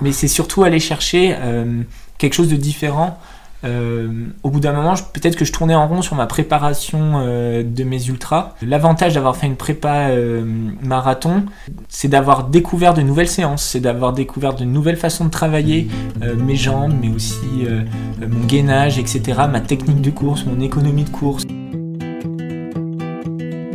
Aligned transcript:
mais 0.00 0.12
c'est 0.12 0.28
surtout 0.28 0.64
aller 0.64 0.80
chercher 0.80 1.36
quelque 2.18 2.34
chose 2.34 2.48
de 2.48 2.56
différent 2.56 3.18
euh, 3.64 4.26
au 4.44 4.50
bout 4.50 4.60
d'un 4.60 4.72
moment, 4.72 4.94
peut-être 5.12 5.36
que 5.36 5.44
je 5.44 5.52
tournais 5.52 5.74
en 5.74 5.88
rond 5.88 6.02
sur 6.02 6.14
ma 6.14 6.26
préparation 6.26 7.14
euh, 7.16 7.62
de 7.64 7.84
mes 7.84 8.06
ultras. 8.06 8.54
L'avantage 8.62 9.14
d'avoir 9.14 9.36
fait 9.36 9.46
une 9.46 9.56
prépa 9.56 10.10
euh, 10.10 10.44
marathon, 10.82 11.44
c'est 11.88 12.08
d'avoir 12.08 12.44
découvert 12.44 12.94
de 12.94 13.02
nouvelles 13.02 13.28
séances, 13.28 13.64
c'est 13.64 13.80
d'avoir 13.80 14.12
découvert 14.12 14.54
de 14.54 14.64
nouvelles 14.64 14.96
façons 14.96 15.24
de 15.24 15.30
travailler 15.30 15.88
mes 16.36 16.56
jambes, 16.56 16.94
mais 17.00 17.08
aussi 17.08 17.66
mon 18.20 18.44
gainage, 18.46 18.98
etc., 18.98 19.40
ma 19.50 19.60
technique 19.60 20.00
de 20.00 20.10
course, 20.10 20.44
mon 20.44 20.60
économie 20.60 21.04
de 21.04 21.10
course. 21.10 21.44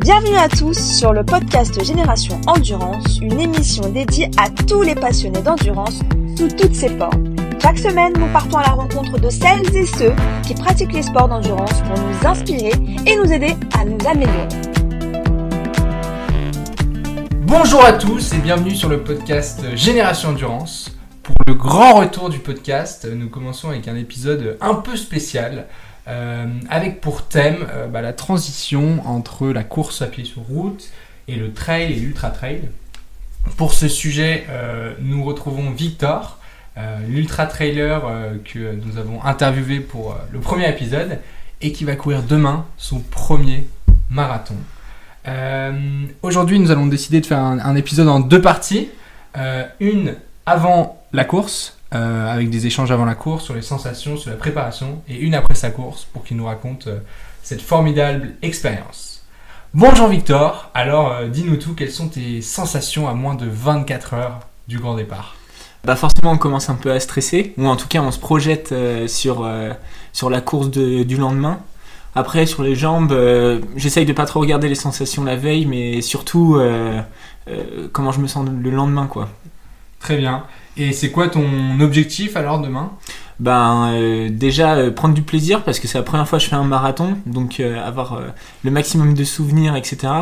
Bienvenue 0.04 0.36
à 0.36 0.50
tous 0.50 0.78
sur 0.78 1.14
le 1.14 1.24
podcast 1.24 1.82
Génération 1.82 2.42
Endurance, 2.46 3.20
une 3.22 3.40
émission 3.40 3.88
dédiée 3.88 4.30
à 4.38 4.50
tous 4.50 4.82
les 4.82 4.96
passionnés 4.96 5.42
d'endurance 5.42 6.00
sous 6.38 6.50
toutes 6.50 6.76
ses 6.76 6.90
formes. 6.98 7.34
Chaque 7.62 7.78
semaine, 7.78 8.12
nous 8.20 8.28
partons 8.34 8.58
à 8.58 8.64
la 8.64 8.72
rencontre 8.72 9.18
de 9.18 9.30
celles 9.30 9.74
et 9.74 9.86
ceux 9.86 10.12
qui 10.46 10.56
pratiquent 10.56 10.92
les 10.92 11.04
sports 11.04 11.30
d'endurance 11.30 11.82
pour 11.84 11.98
nous 11.98 12.28
inspirer 12.28 12.74
et 13.08 13.16
nous 13.16 13.32
aider 13.32 13.56
à 13.80 13.86
nous 13.86 13.98
améliorer. 14.06 14.50
Bonjour 17.44 17.86
à 17.86 17.94
tous 17.94 18.34
et 18.34 18.40
bienvenue 18.40 18.76
sur 18.76 18.90
le 18.90 19.04
podcast 19.04 19.62
Génération 19.74 20.32
Endurance. 20.32 20.92
Pour 21.24 21.36
le 21.48 21.54
grand 21.54 22.00
retour 22.02 22.30
du 22.30 22.40
podcast, 22.40 23.08
nous 23.10 23.30
commençons 23.30 23.70
avec 23.70 23.88
un 23.88 23.96
épisode 23.96 24.58
un 24.60 24.74
peu 24.74 24.98
spécial. 24.98 25.70
Euh, 26.08 26.48
avec 26.70 27.00
pour 27.00 27.28
thème 27.28 27.66
euh, 27.72 27.88
bah, 27.88 28.02
la 28.02 28.12
transition 28.12 29.02
entre 29.08 29.48
la 29.48 29.64
course 29.64 30.02
à 30.02 30.08
pied 30.08 30.26
sur 30.26 30.42
route 30.42 30.90
et 31.30 31.36
le 31.36 31.54
trail 31.54 31.94
et 31.94 31.96
l'ultra 31.96 32.30
trail. 32.30 32.62
Pour 33.56 33.74
ce 33.74 33.88
sujet, 33.88 34.46
euh, 34.50 34.94
nous 35.00 35.24
retrouvons 35.24 35.72
Victor, 35.72 36.40
l'ultra 37.08 37.46
trailer 37.46 38.02
euh, 38.06 38.36
que 38.44 38.76
nous 38.84 38.98
avons 38.98 39.24
interviewé 39.24 39.80
pour 39.80 40.18
le 40.32 40.40
premier 40.40 40.68
épisode 40.70 41.20
et 41.62 41.72
qui 41.72 41.86
va 41.86 41.96
courir 41.96 42.24
demain 42.24 42.66
son 42.78 43.00
premier 43.00 43.68
marathon. 44.10 44.56
Aujourd'hui, 46.22 46.60
nous 46.60 46.72
allons 46.72 46.88
décider 46.88 47.22
de 47.22 47.26
faire 47.26 47.40
un, 47.40 47.76
épisode 47.76 48.10
en 48.10 48.20
deux 48.20 48.42
parties. 48.42 48.90
une 49.80 50.16
avant 50.46 51.02
la 51.14 51.24
course, 51.24 51.78
avec 51.94 52.50
des 52.50 52.66
échanges 52.66 52.92
avant 52.92 53.06
la 53.06 53.16
course 53.16 53.44
sur 53.46 53.54
les 53.54 53.62
sensations, 53.62 54.18
sur 54.18 54.32
la 54.32 54.38
préparation, 54.38 55.02
et 55.08 55.16
une 55.16 55.36
après 55.36 55.56
sa 55.56 55.70
course 55.70 56.06
pour 56.12 56.24
qu'il 56.24 56.38
nous 56.38 56.46
raconte 56.46 56.90
cette 57.44 57.62
formidable 57.62 58.34
expérience. 58.42 59.24
Bonjour 59.74 60.08
Victor, 60.08 60.72
alors 60.74 61.26
dis-nous 61.28 61.58
tout, 61.58 61.74
quelles 61.76 61.92
sont 61.92 62.10
tes 62.10 62.42
sensations 62.42 63.08
à 63.08 63.14
moins 63.14 63.36
de 63.36 63.48
24 63.48 64.14
heures 64.14 64.40
du 64.68 64.80
grand 64.80 64.96
départ? 64.96 65.36
Bah 65.86 65.98
forcément 65.98 66.32
on 66.32 66.38
commence 66.38 66.70
un 66.70 66.76
peu 66.76 66.92
à 66.94 67.00
stresser, 67.02 67.54
ou 67.58 67.68
en 67.68 67.76
tout 67.76 67.90
cas 67.90 68.02
on 68.02 68.12
se 68.12 68.20
projette 68.20 68.72
euh, 68.72 69.06
sur, 69.10 69.44
euh, 69.44 69.72
sur 70.14 70.30
la 70.30 70.40
course 70.40 70.70
du 70.70 71.18
lendemain. 71.18 71.60
Après 72.16 72.46
sur 72.46 72.64
les 72.64 72.74
jambes, 72.74 73.12
euh, 73.12 73.60
j'essaye 73.76 74.06
de 74.06 74.14
pas 74.14 74.26
trop 74.26 74.40
regarder 74.40 74.70
les 74.70 74.76
sensations 74.76 75.26
la 75.26 75.36
veille, 75.36 75.66
mais 75.66 76.02
surtout 76.02 76.58
comment 77.92 78.14
je 78.14 78.22
me 78.22 78.28
sens 78.28 78.48
le 78.48 78.70
lendemain 78.70 79.08
quoi. 79.08 79.28
Très 80.00 80.16
bien. 80.16 80.46
Et 80.78 80.92
c'est 80.92 81.12
quoi 81.12 81.28
ton 81.28 81.80
objectif 81.80 82.36
alors 82.36 82.60
demain? 82.60 82.92
Ben 83.40 84.30
déjà 84.30 84.92
prendre 84.92 85.16
du 85.16 85.24
plaisir 85.24 85.64
parce 85.64 85.80
que 85.80 85.88
c'est 85.88 85.98
la 85.98 86.04
première 86.04 86.28
fois 86.28 86.38
que 86.38 86.46
je 86.46 86.50
fais 86.50 86.56
un 86.56 86.64
marathon 86.64 87.18
donc 87.26 87.60
avoir 87.60 88.22
le 88.64 88.72
maximum 88.72 89.16
de 89.16 89.24
souvenirs 89.24 89.76
etc 89.76 90.14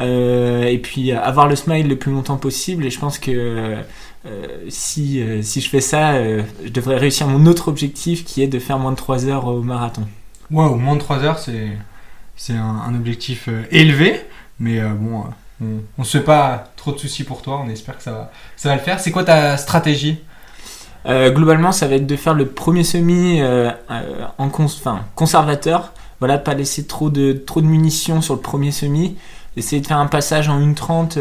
et 0.00 0.80
puis 0.82 1.12
avoir 1.12 1.46
le 1.46 1.54
smile 1.54 1.86
le 1.86 1.96
plus 1.96 2.10
longtemps 2.10 2.36
possible 2.36 2.84
et 2.84 2.90
je 2.90 2.98
pense 2.98 3.20
que 3.20 3.78
euh, 4.26 4.66
si, 4.68 5.22
euh, 5.22 5.42
si 5.42 5.60
je 5.60 5.68
fais 5.68 5.80
ça, 5.80 6.12
euh, 6.12 6.42
je 6.64 6.70
devrais 6.70 6.96
réussir 6.96 7.26
mon 7.28 7.46
autre 7.46 7.68
objectif 7.68 8.24
qui 8.24 8.42
est 8.42 8.48
de 8.48 8.58
faire 8.58 8.78
moins 8.78 8.90
de 8.90 8.96
3 8.96 9.26
heures 9.26 9.46
au 9.46 9.62
marathon. 9.62 10.06
Waouh, 10.50 10.76
moins 10.76 10.96
de 10.96 11.00
3 11.00 11.24
heures, 11.24 11.38
c'est, 11.38 11.68
c'est 12.36 12.54
un, 12.54 12.94
objectif 12.94 13.48
élevé, 13.70 14.20
mais 14.58 14.80
bon, 14.80 15.24
on 15.60 15.82
ne 15.98 16.04
se 16.04 16.18
fait 16.18 16.24
pas 16.24 16.72
trop 16.88 16.96
de 16.96 17.00
soucis 17.00 17.24
pour 17.24 17.42
toi, 17.42 17.62
on 17.64 17.68
espère 17.68 17.96
que 17.96 18.02
ça 18.02 18.12
va, 18.12 18.30
ça 18.56 18.68
va 18.70 18.76
le 18.76 18.80
faire. 18.80 19.00
C'est 19.00 19.10
quoi 19.10 19.24
ta 19.24 19.56
stratégie? 19.56 20.18
Globalement, 21.06 21.72
ça 21.72 21.86
va 21.86 21.94
être 21.94 22.06
de 22.06 22.16
faire 22.16 22.34
le 22.34 22.46
premier 22.46 22.84
semi 22.84 23.40
en 24.36 24.50
conservateur. 25.14 25.94
Voilà, 26.18 26.36
pas 26.36 26.52
laisser 26.52 26.86
trop 26.86 27.08
de, 27.08 27.32
trop 27.32 27.62
de 27.62 27.66
munitions 27.66 28.20
sur 28.20 28.34
le 28.34 28.40
premier 28.40 28.72
semi. 28.72 29.16
Essayer 29.56 29.80
de 29.80 29.86
faire 29.86 29.98
un 29.98 30.06
passage 30.06 30.50
en 30.50 30.60
1.30 30.60 31.18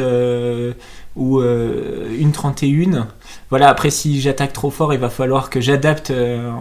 ou 1.17 1.39
euh, 1.39 2.15
une 2.17 2.31
31. 2.31 3.07
Voilà, 3.49 3.69
après 3.69 3.89
si 3.89 4.21
j'attaque 4.21 4.53
trop 4.53 4.69
fort, 4.69 4.93
il 4.93 4.99
va 4.99 5.09
falloir 5.09 5.49
que 5.49 5.59
j'adapte 5.59 6.11
euh, 6.11 6.51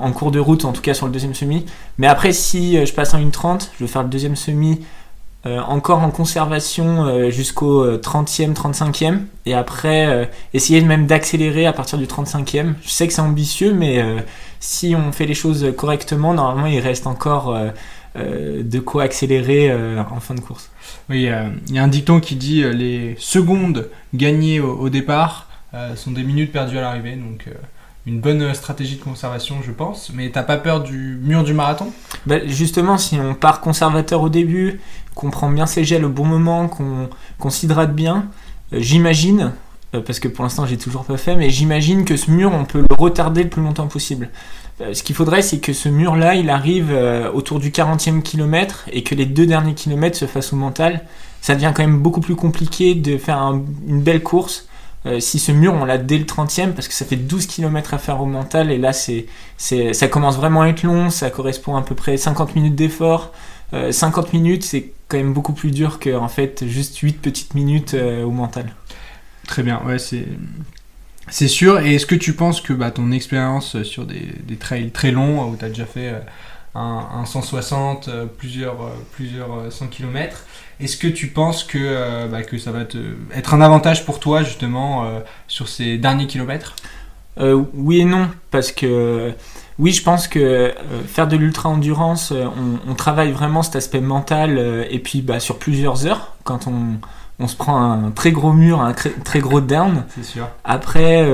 en, 0.00 0.10
cours 0.12 0.30
de 0.30 0.40
route, 0.40 0.64
en 0.64 0.72
tout 0.72 0.80
cas 0.80 0.94
sur 0.94 1.06
le 1.06 1.12
deuxième 1.12 1.34
semi. 1.34 1.66
Mais 1.98 2.06
après 2.06 2.32
si 2.32 2.76
euh, 2.76 2.86
je 2.86 2.94
passe 2.94 3.14
en 3.14 3.18
une 3.18 3.30
30, 3.30 3.70
je 3.78 3.84
vais 3.84 3.90
faire 3.90 4.02
le 4.02 4.08
deuxième 4.08 4.34
semi 4.34 4.80
encore 5.44 6.00
en 6.00 6.10
conservation 6.10 7.30
jusqu'au 7.30 7.96
30e, 7.96 8.54
35e. 8.54 9.20
Et 9.46 9.54
après 9.54 10.30
essayer 10.52 10.80
même 10.82 11.06
d'accélérer 11.06 11.64
à 11.64 11.72
partir 11.72 11.96
du 11.98 12.06
35e. 12.06 12.74
Je 12.82 12.88
sais 12.88 13.06
que 13.06 13.14
c'est 13.14 13.22
ambitieux, 13.22 13.72
mais 13.72 14.04
si 14.60 14.94
on 14.94 15.10
fait 15.12 15.26
les 15.26 15.34
choses 15.34 15.72
correctement, 15.76 16.34
normalement 16.34 16.66
il 16.66 16.80
reste 16.80 17.06
encore 17.06 17.56
de 18.14 18.78
quoi 18.80 19.04
accélérer 19.04 19.72
en 19.98 20.20
fin 20.20 20.34
de 20.34 20.40
course. 20.40 20.70
Oui, 21.08 21.30
il 21.68 21.74
y 21.74 21.78
a 21.78 21.82
un 21.82 21.88
dicton 21.88 22.20
qui 22.20 22.36
dit 22.36 22.62
les 22.62 23.16
secondes 23.18 23.88
gagner 24.14 24.60
au, 24.60 24.90
départ 24.90 25.48
euh, 25.74 25.94
sont 25.96 26.12
des 26.12 26.22
minutes 26.22 26.52
perdues 26.52 26.78
à 26.78 26.80
l'arrivée. 26.80 27.16
Donc 27.16 27.44
euh, 27.48 27.52
une 28.08 28.20
bonne 28.20 28.54
stratégie 28.54 28.96
de 28.96 29.02
conservation, 29.02 29.56
je 29.64 29.70
pense. 29.70 30.10
Mais 30.14 30.30
t'as 30.30 30.42
pas 30.42 30.56
peur 30.56 30.82
du 30.82 31.18
mur 31.22 31.44
du 31.44 31.52
marathon? 31.52 31.92
Bah, 32.26 32.46
Justement, 32.46 32.98
si 32.98 33.18
on 33.20 33.34
part 33.34 33.60
conservateur 33.60 34.22
au 34.22 34.28
début, 34.28 34.80
qu'on 35.14 35.30
prend 35.30 35.50
bien 35.50 35.66
ses 35.66 35.84
gels 35.84 36.04
au 36.04 36.08
bon 36.08 36.24
moment, 36.24 36.68
qu'on 36.68 37.50
s'hydrate 37.50 37.94
bien, 37.94 38.26
euh, 38.72 38.78
j'imagine, 38.80 39.52
parce 39.92 40.20
que 40.20 40.28
pour 40.28 40.44
l'instant 40.44 40.66
j'ai 40.66 40.76
toujours 40.76 41.04
pas 41.04 41.16
fait, 41.16 41.34
mais 41.34 41.48
j'imagine 41.50 42.04
que 42.04 42.16
ce 42.16 42.30
mur, 42.30 42.52
on 42.52 42.64
peut 42.64 42.80
le 42.80 42.94
retarder 42.94 43.44
le 43.44 43.48
plus 43.48 43.62
longtemps 43.62 43.86
possible. 43.86 44.28
ce 44.92 45.02
qu'il 45.02 45.16
faudrait, 45.16 45.42
c'est 45.42 45.58
que 45.58 45.72
ce 45.72 45.88
mur-là, 45.88 46.34
il 46.34 46.50
arrive 46.50 46.94
autour 47.34 47.58
du 47.58 47.70
40e 47.70 48.22
kilomètre 48.22 48.84
et 48.92 49.02
que 49.02 49.14
les 49.14 49.24
deux 49.24 49.46
derniers 49.46 49.74
kilomètres 49.74 50.16
se 50.16 50.26
fassent 50.26 50.52
au 50.52 50.56
mental 50.56 51.04
ça 51.40 51.54
devient 51.54 51.72
quand 51.74 51.82
même 51.82 52.00
beaucoup 52.00 52.20
plus 52.20 52.36
compliqué 52.36 52.94
de 52.94 53.16
faire 53.16 53.38
une 53.86 54.02
belle 54.02 54.22
course. 54.22 54.67
Euh, 55.06 55.20
si 55.20 55.38
ce 55.38 55.52
mur 55.52 55.74
on 55.74 55.84
l'a 55.84 55.96
dès 55.96 56.18
le 56.18 56.24
30e 56.24 56.72
parce 56.72 56.88
que 56.88 56.94
ça 56.94 57.04
fait 57.04 57.16
12 57.16 57.46
km 57.46 57.94
à 57.94 57.98
faire 57.98 58.20
au 58.20 58.26
mental 58.26 58.72
et 58.72 58.78
là 58.78 58.92
c'est, 58.92 59.26
ça 59.56 60.08
commence 60.08 60.36
vraiment 60.36 60.62
à 60.62 60.68
être 60.68 60.82
long, 60.82 61.08
ça 61.08 61.30
correspond 61.30 61.76
à 61.76 61.82
peu 61.82 61.94
près 61.94 62.16
50 62.16 62.56
minutes 62.56 62.74
d'effort. 62.74 63.32
50 63.90 64.26
euh, 64.26 64.28
minutes 64.32 64.64
c'est 64.64 64.92
quand 65.06 65.18
même 65.18 65.32
beaucoup 65.32 65.52
plus 65.52 65.70
dur 65.70 66.00
que 66.00 66.16
en 66.16 66.28
fait 66.28 66.66
juste 66.66 66.98
8 66.98 67.20
petites 67.20 67.54
minutes 67.54 67.94
euh, 67.94 68.24
au 68.24 68.32
mental. 68.32 68.74
Très 69.46 69.62
bien, 69.62 69.80
ouais 69.86 69.98
c'est, 69.98 70.26
c'est 71.28 71.48
sûr. 71.48 71.78
Et 71.80 71.94
est-ce 71.94 72.06
que 72.06 72.16
tu 72.16 72.32
penses 72.32 72.60
que 72.60 72.72
bah, 72.72 72.90
ton 72.90 73.12
expérience 73.12 73.82
sur 73.84 74.04
des, 74.04 74.26
des 74.46 74.56
trails 74.56 74.90
très 74.90 75.12
longs 75.12 75.48
où 75.48 75.56
tu 75.56 75.64
as 75.64 75.68
déjà 75.68 75.86
fait 75.86 76.12
un, 76.78 77.24
160, 77.24 78.10
plusieurs, 78.38 78.76
plusieurs 79.12 79.70
100 79.70 79.88
km, 79.88 80.44
est-ce 80.80 80.96
que 80.96 81.08
tu 81.08 81.28
penses 81.28 81.64
que, 81.64 81.78
euh, 81.80 82.28
bah, 82.28 82.42
que 82.42 82.56
ça 82.56 82.70
va 82.70 82.80
être 83.34 83.54
un 83.54 83.60
avantage 83.60 84.04
pour 84.04 84.20
toi 84.20 84.42
justement 84.42 85.04
euh, 85.04 85.20
sur 85.48 85.68
ces 85.68 85.98
derniers 85.98 86.26
kilomètres? 86.26 86.76
Euh, 87.40 87.62
Oui 87.74 88.00
et 88.00 88.04
non, 88.04 88.28
parce 88.50 88.70
que 88.72 89.32
oui, 89.78 89.92
je 89.92 90.02
pense 90.02 90.26
que 90.26 90.72
faire 91.06 91.28
de 91.28 91.36
l'ultra-endurance, 91.36 92.32
on, 92.88 92.94
travaille 92.94 93.30
vraiment 93.30 93.62
cet 93.62 93.76
aspect 93.76 94.00
mental 94.00 94.86
et 94.90 94.98
puis 94.98 95.22
bah, 95.22 95.38
sur 95.38 95.58
plusieurs 95.58 96.04
heures 96.04 96.34
quand 96.42 96.66
on, 96.66 96.98
on, 97.38 97.46
se 97.46 97.54
prend 97.54 97.80
un 97.80 98.10
très 98.10 98.32
gros 98.32 98.52
mur, 98.52 98.80
un 98.80 98.92
très 98.92 99.38
gros 99.38 99.60
down. 99.60 100.04
C'est 100.16 100.24
sûr. 100.24 100.48
Après 100.64 101.24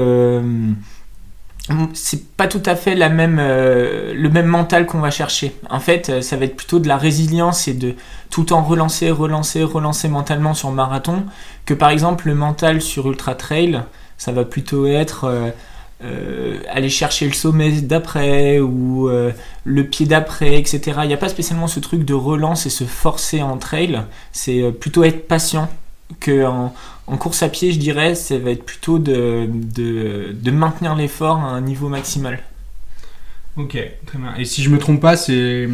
c'est 1.95 2.29
pas 2.37 2.47
tout 2.47 2.63
à 2.67 2.77
fait 2.77 2.95
la 2.95 3.09
même, 3.09 3.39
euh, 3.41 4.13
le 4.15 4.29
même 4.29 4.47
mental 4.47 4.87
qu'on 4.87 5.01
va 5.01 5.11
chercher. 5.11 5.55
En 5.71 5.81
fait, 5.81 6.11
euh, 6.11 6.21
ça 6.21 6.37
va 6.37 6.45
être 6.45 6.57
plutôt 6.57 6.79
de 6.79 6.89
la 6.89 6.99
résilience 6.99 7.69
et 7.69 7.75
de 7.75 7.95
tout 8.31 8.43
le 8.43 8.47
temps 8.47 8.63
relancer, 8.63 9.11
relancer, 9.11 9.63
relancer 9.63 10.09
mentalement 10.09 10.53
sur 10.53 10.71
marathon, 10.71 11.25
que 11.65 11.73
par 11.73 11.89
exemple 11.89 12.29
le 12.29 12.35
mental 12.35 12.83
sur 12.83 13.09
ultra 13.09 13.35
trail, 13.35 13.83
ça 14.19 14.33
va 14.33 14.45
plutôt 14.45 14.87
être 14.87 15.53
euh, 16.05 16.59
aller 16.71 16.91
chercher 16.91 17.27
le 17.27 17.33
sommet 17.33 17.71
d'après 17.81 18.61
ou 18.61 19.09
le 19.65 19.85
pied 19.85 20.05
d'après, 20.05 20.59
etc. 20.59 20.81
Il 21.03 21.09
n'y 21.09 21.15
a 21.15 21.19
pas 21.19 21.31
spécialement 21.31 21.67
ce 21.67 21.81
truc 21.81 22.05
de 22.05 22.15
relance 22.15 22.67
et 22.67 22.71
se 22.71 22.85
forcer 22.85 23.43
en 23.43 23.57
trail, 23.57 24.03
c'est 24.33 24.71
plutôt 24.73 25.03
être 25.05 25.27
patient 25.29 25.69
que 26.21 26.45
en, 26.45 26.73
course 27.17 27.43
à 27.43 27.49
pied, 27.49 27.73
je 27.73 27.79
dirais, 27.79 28.15
ça 28.15 28.39
va 28.39 28.51
être 28.51 28.65
plutôt 28.65 28.99
de, 28.99 29.49
de, 29.49 30.51
maintenir 30.51 30.95
l'effort 30.95 31.39
à 31.39 31.49
un 31.49 31.61
niveau 31.61 31.89
maximal. 31.89 32.43
Ok, 33.57 33.79
très 34.07 34.19
bien. 34.19 34.35
Et 34.37 34.45
si 34.45 34.63
je 34.63 34.71
me 34.71 34.79
trompe 34.79 35.01
pas, 35.01 35.17
c'est 35.17 35.69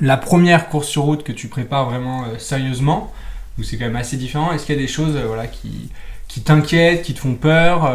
la 0.00 0.16
première 0.16 0.68
course 0.68 0.88
sur 0.88 1.02
route 1.02 1.22
que 1.22 1.32
tu 1.32 1.48
prépares 1.48 1.88
vraiment 1.88 2.24
euh, 2.24 2.38
sérieusement, 2.38 3.12
ou 3.58 3.62
c'est 3.62 3.76
quand 3.76 3.84
même 3.84 3.96
assez 3.96 4.16
différent? 4.16 4.52
Est-ce 4.52 4.66
qu'il 4.66 4.74
y 4.74 4.78
a 4.78 4.80
des 4.80 4.88
choses 4.88 5.16
euh, 5.16 5.26
voilà, 5.26 5.46
qui, 5.46 5.90
qui 6.26 6.40
t'inquiètent, 6.40 7.02
qui 7.02 7.14
te 7.14 7.20
font 7.20 7.34
peur, 7.34 7.92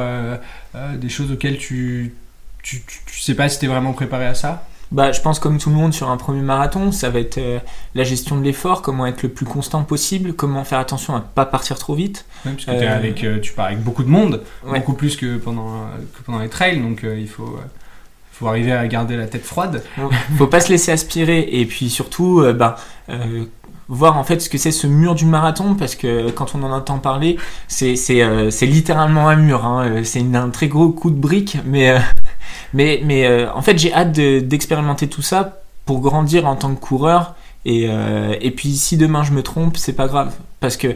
des 0.96 1.10
choses 1.10 1.32
auxquelles 1.32 1.58
tu, 1.58 2.14
tu, 2.62 2.84
tu, 3.06 3.20
sais 3.20 3.34
pas 3.34 3.50
si 3.50 3.60
tu 3.60 3.66
es 3.66 3.68
vraiment 3.68 3.94
préparé 3.94 4.26
à 4.26 4.36
ça? 4.36 4.68
Bah, 4.92 5.12
je 5.12 5.22
pense 5.22 5.40
comme 5.40 5.58
tout 5.58 5.70
le 5.70 5.76
monde 5.76 5.94
sur 5.94 6.10
un 6.10 6.18
premier 6.18 6.42
marathon, 6.42 6.92
ça 6.92 7.10
va 7.10 7.20
être 7.20 7.40
la 7.96 8.04
gestion 8.04 8.38
de 8.38 8.44
l'effort, 8.44 8.82
comment 8.82 9.06
être 9.06 9.24
le 9.24 9.30
plus 9.30 9.46
constant 9.46 9.84
possible, 9.84 10.34
comment 10.34 10.64
faire 10.64 10.80
attention 10.80 11.16
à 11.16 11.22
pas 11.22 11.46
partir 11.46 11.78
trop 11.78 11.96
vite. 11.96 12.26
parce 12.44 12.66
que 12.66 12.72
avec, 12.72 13.26
tu 13.42 13.54
pars 13.54 13.66
avec 13.66 13.82
beaucoup 13.82 14.04
de 14.04 14.10
monde, 14.10 14.42
beaucoup 14.64 14.94
plus 14.94 15.16
que 15.16 15.38
pendant, 15.38 15.86
que 16.18 16.24
pendant 16.24 16.40
les 16.40 16.50
trails, 16.50 16.80
donc 16.80 17.02
il 17.04 17.28
faut 17.28 17.58
faut 18.38 18.48
arriver 18.48 18.74
à 18.74 18.86
garder 18.88 19.16
la 19.16 19.28
tête 19.28 19.46
froide. 19.46 19.82
faut 20.38 20.48
pas 20.48 20.60
se 20.60 20.70
laisser 20.70 20.92
aspirer 20.92 21.48
et 21.52 21.66
puis 21.66 21.90
surtout, 21.90 22.42
euh, 22.42 22.52
bah, 22.52 22.76
euh, 23.10 23.46
voir 23.88 24.18
en 24.18 24.24
fait 24.26 24.40
ce 24.42 24.50
que 24.50 24.58
c'est 24.58 24.72
ce 24.72 24.88
mur 24.88 25.16
du 25.16 25.26
marathon 25.26 25.76
parce 25.76 25.96
que 25.96 26.32
quand 26.32 26.54
on 26.54 26.64
en 26.64 26.72
entend 26.72 26.98
parler, 26.98 27.38
c'est 27.68 27.96
c'est 27.96 28.22
euh, 28.22 28.50
littéralement 28.62 29.30
un 29.30 29.38
mur. 29.38 29.66
Hein. 29.66 30.02
C'est 30.04 30.26
un 30.36 30.50
très 30.50 30.68
gros 30.68 30.90
coup 30.90 31.12
de 31.12 31.16
brique, 31.16 31.58
mais 31.66 31.96
mais 32.76 33.02
mais 33.04 33.48
en 33.48 33.62
fait 33.62 33.80
j'ai 33.80 33.92
hâte 33.94 34.12
d'expérimenter 34.12 35.08
tout 35.08 35.24
ça 35.24 35.62
pour 35.86 36.02
grandir 36.02 36.46
en 36.46 36.56
tant 36.56 36.76
que 36.76 36.80
coureur. 36.80 37.36
Et, 37.66 37.90
et 38.42 38.52
puis 38.52 38.76
si 38.76 38.96
demain 38.96 39.24
je 39.24 39.32
me 39.32 39.42
trompe, 39.42 39.78
c'est 39.78 39.94
pas 39.94 40.08
grave 40.08 40.34
parce 40.60 40.78
que 40.78 40.96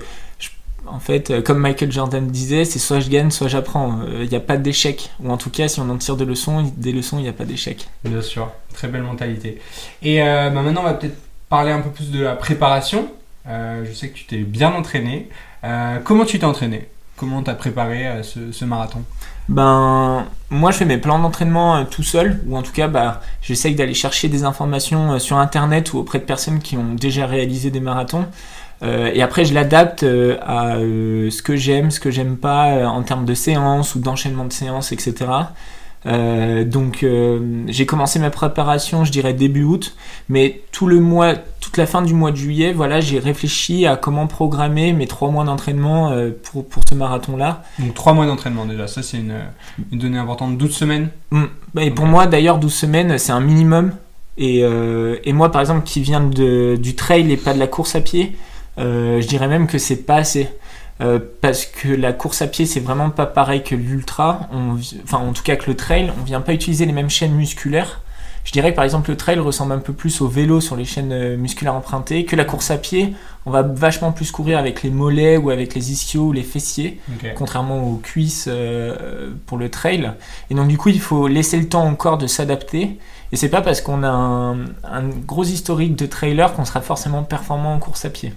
en 0.91 0.99
fait, 0.99 1.29
euh, 1.29 1.41
comme 1.41 1.59
Michael 1.59 1.91
Jordan 1.91 2.27
disait, 2.27 2.65
c'est 2.65 2.79
soit 2.79 2.99
je 2.99 3.09
gagne, 3.09 3.31
soit 3.31 3.47
j'apprends. 3.47 3.99
Il 4.07 4.13
euh, 4.13 4.25
n'y 4.25 4.35
a 4.35 4.39
pas 4.39 4.57
d'échec. 4.57 5.11
Ou 5.21 5.29
en 5.29 5.37
tout 5.37 5.49
cas, 5.49 5.67
si 5.67 5.79
on 5.79 5.89
en 5.89 5.97
tire 5.97 6.15
des 6.15 6.25
leçons, 6.25 6.71
des 6.75 6.91
leçons, 6.91 7.19
il 7.19 7.23
n'y 7.23 7.29
a 7.29 7.33
pas 7.33 7.45
d'échec. 7.45 7.87
Bien 8.03 8.21
sûr, 8.21 8.51
très 8.73 8.87
belle 8.87 9.03
mentalité. 9.03 9.59
Et 10.01 10.21
euh, 10.21 10.49
bah, 10.49 10.61
maintenant, 10.61 10.81
on 10.81 10.85
va 10.85 10.93
peut-être 10.93 11.17
parler 11.47 11.71
un 11.71 11.81
peu 11.81 11.89
plus 11.89 12.11
de 12.11 12.21
la 12.21 12.35
préparation. 12.35 13.09
je 13.47 13.91
sais 13.93 14.09
que 14.09 14.15
tu 14.15 14.25
t'es 14.25 14.37
bien 14.37 14.71
entraîné. 14.71 15.29
comment 16.03 16.25
tu 16.25 16.39
t'es 16.39 16.45
entraîné? 16.45 16.87
Comment 17.19 17.43
tu 17.43 17.49
as 17.49 17.55
préparé 17.55 18.21
ce, 18.23 18.65
marathon? 18.65 19.03
Ben, 19.49 20.25
moi, 20.49 20.71
je 20.71 20.77
fais 20.77 20.85
mes 20.85 20.97
plans 20.97 21.19
d'entraînement 21.19 21.83
tout 21.85 22.03
seul, 22.03 22.39
ou 22.47 22.55
en 22.55 22.61
tout 22.61 22.71
cas, 22.71 22.87
bah, 22.87 23.19
j'essaye 23.41 23.75
d'aller 23.75 23.93
chercher 23.93 24.29
des 24.29 24.45
informations 24.45 25.19
sur 25.19 25.37
Internet 25.37 25.91
ou 25.91 25.97
auprès 25.97 26.19
de 26.19 26.23
personnes 26.23 26.59
qui 26.59 26.77
ont 26.77 26.93
déjà 26.95 27.25
réalisé 27.25 27.71
des 27.71 27.81
marathons. 27.81 28.25
Euh, 28.81 29.11
et 29.13 29.21
après, 29.21 29.45
je 29.45 29.53
l'adapte 29.53 30.03
euh, 30.03 30.37
à 30.41 30.77
euh, 30.77 31.29
ce 31.29 31.41
que 31.41 31.55
j'aime, 31.55 31.91
ce 31.91 31.99
que 31.99 32.11
j'aime 32.11 32.37
pas 32.37 32.87
en 32.87 33.03
termes 33.03 33.25
de 33.25 33.33
séances 33.33 33.95
ou 33.95 33.99
d'enchaînement 33.99 34.45
de 34.45 34.53
séances, 34.53 34.91
etc. 34.91 35.13
donc 36.05 37.05
j'ai 37.67 37.85
commencé 37.85 38.19
ma 38.19 38.29
préparation, 38.29 39.05
je 39.05 39.11
dirais 39.11 39.33
début 39.33 39.63
août, 39.63 39.95
mais 40.29 40.61
tout 40.71 40.87
le 40.87 40.99
mois, 40.99 41.35
toute 41.59 41.77
la 41.77 41.85
fin 41.85 42.01
du 42.01 42.13
mois 42.13 42.31
de 42.31 42.37
juillet, 42.37 42.71
voilà, 42.71 43.01
j'ai 43.01 43.19
réfléchi 43.19 43.85
à 43.85 43.95
comment 43.95 44.27
programmer 44.27 44.93
mes 44.93 45.07
trois 45.07 45.29
mois 45.29 45.43
d'entraînement 45.43 46.13
pour, 46.43 46.65
pour 46.67 46.83
ce 46.87 46.95
marathon-là. 46.95 47.63
Donc 47.79 47.93
trois 47.93 48.13
mois 48.13 48.25
d'entraînement 48.25 48.65
déjà, 48.65 48.87
ça 48.87 49.03
c'est 49.03 49.17
une, 49.17 49.35
une, 49.91 49.99
donnée 49.99 50.17
importante, 50.17 50.57
12 50.57 50.71
semaines 50.71 51.09
mmh. 51.31 51.43
Et 51.79 51.91
pour 51.91 52.05
moi 52.05 52.27
d'ailleurs 52.27 52.59
12 52.59 52.73
semaines 52.73 53.17
c'est 53.17 53.31
un 53.33 53.41
minimum. 53.41 53.91
Et, 54.37 54.59
et, 54.61 55.33
moi 55.33 55.51
par 55.51 55.59
exemple 55.59 55.83
qui 55.83 56.01
viens 56.01 56.21
de, 56.21 56.77
du 56.77 56.95
trail 56.95 57.29
et 57.31 57.37
pas 57.37 57.53
de 57.53 57.59
la 57.59 57.67
course 57.67 57.95
à 57.95 58.01
pied, 58.01 58.37
euh, 58.79 59.19
je 59.21 59.27
dirais 59.27 59.47
même 59.47 59.67
que 59.67 59.77
c'est 59.77 59.97
pas 59.97 60.15
assez. 60.15 60.49
Euh, 61.01 61.19
parce 61.41 61.65
que 61.65 61.87
la 61.87 62.11
course 62.11 62.41
à 62.41 62.47
pied 62.47 62.65
c'est 62.65 62.81
vraiment 62.81 63.09
pas 63.09 63.25
pareil 63.25 63.63
que 63.63 63.73
l'ultra, 63.73 64.49
enfin 65.03 65.17
en 65.17 65.31
tout 65.31 65.43
cas 65.43 65.55
que 65.55 65.69
le 65.69 65.77
trail, 65.77 66.11
on 66.19 66.23
vient 66.23 66.41
pas 66.41 66.53
utiliser 66.53 66.85
les 66.85 66.91
mêmes 66.91 67.09
chaînes 67.09 67.33
musculaires. 67.33 68.01
Je 68.43 68.51
dirais 68.51 68.71
que 68.71 68.75
par 68.75 68.83
exemple 68.83 69.09
le 69.09 69.15
trail 69.15 69.39
ressemble 69.39 69.73
un 69.73 69.79
peu 69.79 69.93
plus 69.93 70.21
au 70.21 70.27
vélo 70.27 70.59
sur 70.59 70.75
les 70.75 70.83
chaînes 70.83 71.11
euh, 71.13 71.37
musculaires 71.37 71.75
empruntées 71.75 72.25
que 72.25 72.35
la 72.35 72.43
course 72.43 72.71
à 72.71 72.77
pied. 72.77 73.13
On 73.45 73.51
va 73.51 73.61
vachement 73.61 74.11
plus 74.11 74.31
courir 74.31 74.57
avec 74.57 74.83
les 74.83 74.89
mollets 74.89 75.37
ou 75.37 75.51
avec 75.51 75.73
les 75.73 75.91
ischios 75.91 76.27
ou 76.27 76.31
les 76.33 76.43
fessiers, 76.43 76.99
contrairement 77.35 77.81
aux 77.83 77.95
cuisses 77.95 78.49
pour 79.45 79.57
le 79.57 79.69
trail. 79.69 80.11
Et 80.51 80.55
donc 80.55 80.67
du 80.67 80.77
coup 80.77 80.89
il 80.89 80.99
faut 80.99 81.27
laisser 81.27 81.57
le 81.57 81.67
temps 81.69 81.85
encore 81.85 82.17
de 82.17 82.27
s'adapter. 82.27 82.99
Et 83.31 83.37
c'est 83.37 83.49
pas 83.49 83.61
parce 83.61 83.81
qu'on 83.81 84.03
a 84.03 84.09
un, 84.09 84.65
un, 84.83 85.07
gros 85.25 85.43
historique 85.45 85.95
de 85.95 86.05
trailer 86.05 86.53
qu'on 86.53 86.65
sera 86.65 86.81
forcément 86.81 87.23
performant 87.23 87.73
en 87.73 87.79
course 87.79 88.05
à 88.05 88.09
pied. 88.09 88.33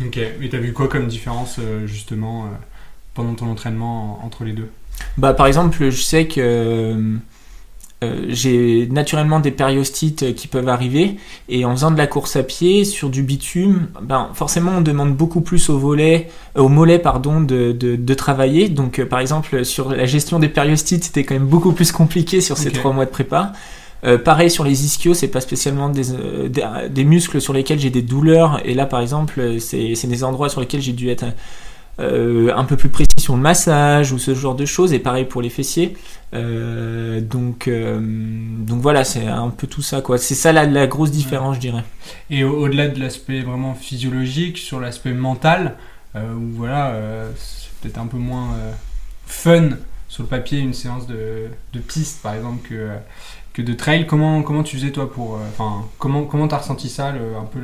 Ok, 0.00 0.16
et 0.18 0.48
t'as 0.50 0.58
vu 0.58 0.72
quoi 0.72 0.88
comme 0.88 1.06
différence 1.06 1.56
euh, 1.58 1.86
justement 1.86 2.44
euh, 2.44 2.48
pendant 3.14 3.34
ton 3.34 3.46
entraînement 3.46 4.20
entre 4.24 4.44
les 4.44 4.52
deux? 4.52 4.68
Bah 5.18 5.34
par 5.34 5.46
exemple, 5.46 5.90
je 5.90 6.02
sais 6.02 6.26
que 6.26 6.40
euh, 8.02 8.26
j'ai 8.28 8.88
naturellement 8.88 9.38
des 9.38 9.52
périostites 9.52 10.34
qui 10.34 10.48
peuvent 10.48 10.68
arriver 10.68 11.16
et 11.48 11.64
en 11.64 11.72
faisant 11.72 11.92
de 11.92 11.96
la 11.96 12.08
course 12.08 12.34
à 12.34 12.42
pied 12.42 12.84
sur 12.84 13.08
du 13.08 13.22
bitume, 13.22 13.86
ben, 14.02 14.30
forcément 14.34 14.72
on 14.78 14.80
demande 14.80 15.14
beaucoup 15.14 15.40
plus 15.40 15.68
au 15.68 15.78
volet, 15.78 16.28
au 16.56 16.68
mollet 16.68 16.98
pardon, 16.98 17.40
de, 17.40 17.70
de, 17.72 18.14
travailler. 18.14 18.68
Donc 18.68 19.02
par 19.04 19.20
exemple 19.20 19.64
sur 19.64 19.90
la 19.90 20.06
gestion 20.06 20.40
des 20.40 20.48
périostites, 20.48 21.04
c'était 21.04 21.24
quand 21.24 21.34
même 21.34 21.46
beaucoup 21.46 21.72
plus 21.72 21.92
compliqué 21.92 22.40
sur 22.40 22.56
ces 22.58 22.72
trois 22.72 22.92
mois 22.92 23.04
de 23.04 23.10
prépa. 23.10 23.52
Euh, 24.04 24.18
pareil 24.18 24.50
sur 24.50 24.64
les 24.64 24.84
ischios, 24.84 25.14
c'est 25.14 25.28
pas 25.28 25.40
spécialement 25.40 25.90
euh, 25.96 26.88
des, 26.88 27.04
muscles 27.04 27.40
sur 27.40 27.52
lesquels 27.52 27.78
j'ai 27.78 27.90
des 27.90 28.02
douleurs. 28.02 28.60
Et 28.64 28.74
là, 28.74 28.86
par 28.86 29.00
exemple, 29.00 29.58
c'est 29.60 30.06
des 30.06 30.24
endroits 30.24 30.48
sur 30.48 30.60
lesquels 30.60 30.82
j'ai 30.82 30.92
dû 30.92 31.08
être 31.08 31.24
euh, 32.00 32.52
un 32.54 32.64
peu 32.64 32.76
plus 32.76 32.88
précis 32.88 33.18
sur 33.18 33.34
le 33.34 33.40
massage 33.40 34.12
ou 34.12 34.18
ce 34.18 34.34
genre 34.34 34.54
de 34.54 34.66
choses. 34.66 34.92
Et 34.92 34.98
pareil 34.98 35.24
pour 35.24 35.40
les 35.40 35.48
fessiers. 35.48 35.96
donc, 36.32 37.68
voilà, 38.68 39.04
c'est 39.04 39.26
un 39.26 39.50
peu 39.50 39.66
tout 39.66 39.82
ça. 39.82 40.02
C'est 40.18 40.34
ça 40.34 40.52
la, 40.52 40.86
grosse 40.86 41.10
différence, 41.10 41.56
je 41.56 41.60
dirais. 41.60 41.84
Et 42.28 42.44
au-delà 42.44 42.88
de 42.88 43.00
l'aspect 43.00 43.40
vraiment 43.40 43.74
physiologique, 43.74 44.58
sur 44.58 44.80
l'aspect 44.80 45.14
mental, 45.14 45.76
voilà, 46.14 46.94
c'est 47.36 47.70
peut-être 47.80 47.98
un 47.98 48.06
peu 48.06 48.18
moins 48.18 48.50
fun 49.26 49.70
sur 50.08 50.22
le 50.22 50.28
papier 50.28 50.60
une 50.60 50.74
séance 50.74 51.08
de, 51.08 51.48
de 51.72 51.80
piste 51.80 52.22
par 52.22 52.34
exemple 52.34 52.68
que 52.68 52.88
que 53.54 53.62
de 53.62 53.72
trail. 53.72 54.06
Comment, 54.06 54.42
comment 54.42 54.62
tu 54.62 54.76
faisais 54.76 54.90
toi 54.90 55.10
pour. 55.10 55.36
Euh, 55.36 55.38
enfin, 55.48 55.86
comment 55.98 56.24
comment 56.24 56.48
t'as 56.48 56.58
ressenti 56.58 56.90
ça, 56.90 57.06
un 57.08 57.44
peu 57.50 57.60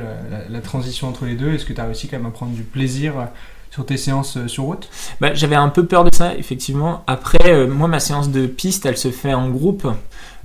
la, 0.49 0.61
transition 0.61 1.07
entre 1.07 1.25
les 1.25 1.35
deux? 1.35 1.53
Est-ce 1.53 1.65
que 1.65 1.73
tu 1.73 1.81
as 1.81 1.85
réussi 1.85 2.07
quand 2.07 2.17
même 2.17 2.25
à 2.25 2.31
prendre 2.31 2.53
du 2.53 2.63
plaisir 2.63 3.19
euh, 3.19 3.25
sur 3.69 3.85
tes 3.85 3.97
séances 3.97 4.37
euh, 4.37 4.47
sur 4.47 4.63
route? 4.63 4.89
Bah, 5.19 5.33
J'avais 5.33 5.57
un 5.57 5.69
peu 5.69 5.85
peur 5.85 6.05
de 6.05 6.15
ça, 6.15 6.33
effectivement. 6.35 7.03
Après, 7.05 7.67
moi, 7.67 7.87
ma 7.87 7.99
séance 7.99 8.29
de 8.29 8.47
piste, 8.47 8.85
elle 8.85 8.97
se 8.97 9.11
fait 9.11 9.33
en 9.33 9.49
groupe. 9.49 9.85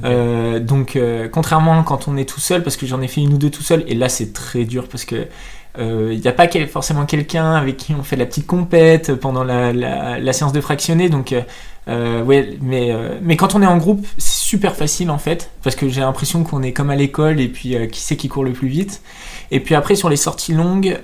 donc, 0.02 0.98
contrairement 1.32 1.82
quand 1.84 2.08
on 2.08 2.16
est 2.16 2.28
tout 2.28 2.40
seul, 2.40 2.62
parce 2.62 2.76
que 2.76 2.86
j'en 2.86 3.00
ai 3.00 3.08
fait 3.08 3.22
une 3.22 3.32
ou 3.32 3.38
deux 3.38 3.50
tout 3.50 3.62
seul, 3.62 3.84
et 3.86 3.94
là, 3.94 4.08
c'est 4.08 4.32
très 4.32 4.64
dur 4.64 4.88
parce 4.88 5.04
que 5.04 5.28
il 5.78 6.18
n'y 6.18 6.28
a 6.28 6.32
pas 6.32 6.48
forcément 6.68 7.04
quelqu'un 7.04 7.52
avec 7.52 7.76
qui 7.76 7.94
on 7.94 8.02
fait 8.02 8.16
la 8.16 8.26
petite 8.26 8.46
compète 8.46 9.14
pendant 9.14 9.44
la, 9.44 9.72
la 9.72 10.32
séance 10.32 10.52
de 10.52 10.60
fractionné. 10.60 11.08
Donc, 11.08 11.34
euh, 11.88 12.22
ouais, 12.22 12.56
mais, 12.60 12.90
euh, 12.92 13.18
mais 13.22 13.36
quand 13.36 13.54
on 13.54 13.62
est 13.62 13.66
en 13.66 13.76
groupe, 13.76 14.04
super 14.46 14.76
facile 14.76 15.10
en 15.10 15.18
fait, 15.18 15.50
parce 15.64 15.74
que 15.74 15.88
j'ai 15.88 16.02
l'impression 16.02 16.44
qu'on 16.44 16.62
est 16.62 16.72
comme 16.72 16.90
à 16.90 16.94
l'école 16.94 17.40
et 17.40 17.48
puis 17.48 17.74
euh, 17.74 17.86
qui 17.86 18.00
c'est 18.00 18.14
qui 18.14 18.28
court 18.28 18.44
le 18.44 18.52
plus 18.52 18.68
vite. 18.68 19.02
Et 19.50 19.58
puis 19.58 19.74
après, 19.74 19.96
sur 19.96 20.08
les 20.08 20.16
sorties 20.16 20.52
longues, 20.52 20.98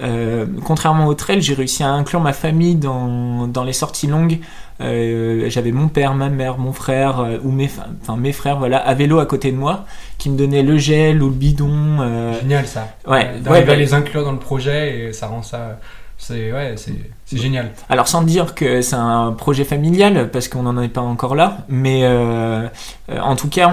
contrairement 0.65 1.07
au 1.07 1.15
trail, 1.15 1.43
j'ai 1.43 1.55
réussi 1.55 1.83
à 1.83 1.91
inclure 1.91 2.21
ma 2.21 2.33
famille 2.33 2.77
dans, 2.77 3.47
dans 3.47 3.65
les 3.65 3.73
sorties 3.73 4.07
longues. 4.07 4.39
J'avais 4.81 5.71
mon 5.71 5.87
père, 5.87 6.15
ma 6.15 6.29
mère, 6.29 6.59
mon 6.59 6.73
frère, 6.73 7.25
ou 7.45 7.53
mes, 7.53 7.71
enfin, 8.03 8.17
mes 8.17 8.33
frères, 8.33 8.59
voilà, 8.59 8.79
à 8.79 8.95
vélo 8.95 9.21
à 9.21 9.27
côté 9.27 9.53
de 9.53 9.57
moi, 9.57 9.85
qui 10.19 10.29
me 10.29 10.37
donnaient 10.37 10.65
le 10.65 10.77
gel 10.77 11.23
ou 11.23 11.29
le 11.29 11.35
bidon. 11.35 12.33
Génial 12.41 12.67
ça. 12.67 12.89
Ouais, 13.07 13.31
ouais, 13.49 13.69
à 13.69 13.77
les 13.77 13.95
inclure 13.95 14.25
dans 14.25 14.33
le 14.33 14.41
projet 14.41 14.99
et 14.99 15.13
ça 15.13 15.29
rend 15.29 15.43
ça 15.43 15.79
c'est 16.23 16.53
ouais, 16.53 16.77
c'est 16.77 17.37
génial. 17.37 17.73
Alors 17.89 18.07
sans 18.07 18.23
dire 18.23 18.55
que 18.55 18.81
c'est 18.81 18.95
un 18.95 19.33
projet 19.33 19.65
familial 19.65 20.31
parce 20.31 20.47
qu'on 20.47 20.63
n'en 20.63 20.81
est 20.81 20.89
pas 20.89 21.01
encore 21.01 21.35
là, 21.35 21.67
mais 21.69 22.05
euh, 22.05 22.69
euh, 23.11 23.19
en 23.21 23.35
tout 23.35 23.49
cas 23.49 23.73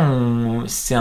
c'est 0.66 0.96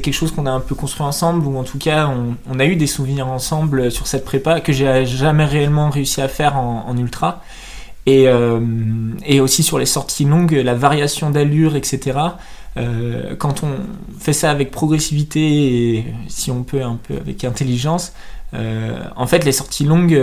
quelque 0.00 0.12
chose 0.12 0.32
qu'on 0.32 0.46
a 0.46 0.50
un 0.50 0.58
peu 0.58 0.74
construit 0.74 1.06
ensemble 1.06 1.46
ou 1.46 1.56
en 1.56 1.62
tout 1.62 1.78
cas 1.78 2.10
on, 2.50 2.58
a 2.58 2.64
eu 2.64 2.74
des 2.74 2.88
souvenirs 2.88 3.28
ensemble 3.28 3.92
sur 3.92 4.08
cette 4.08 4.24
prépa 4.24 4.60
que 4.60 4.72
j'ai 4.72 5.06
jamais 5.06 5.44
réellement 5.44 5.88
réussi 5.88 6.20
à 6.20 6.26
faire 6.26 6.56
en, 6.56 6.96
ultra. 6.96 7.42
Et, 8.06 8.26
euh, 8.26 8.58
et, 9.24 9.40
aussi 9.40 9.62
sur 9.62 9.78
les 9.78 9.86
sorties 9.86 10.24
longues, 10.24 10.52
la 10.52 10.74
variation 10.74 11.30
d'allure, 11.30 11.76
etc. 11.76 12.18
quand 13.38 13.62
on 13.62 13.70
fait 14.18 14.32
ça 14.32 14.50
avec 14.50 14.72
progressivité 14.72 15.40
et 15.96 16.14
si 16.26 16.50
on 16.50 16.64
peut 16.64 16.82
un 16.82 16.98
peu 17.00 17.14
avec 17.14 17.44
intelligence, 17.44 18.12
en 18.52 19.26
fait 19.26 19.44
les 19.44 19.52
sorties 19.52 19.84
longues 19.84 20.18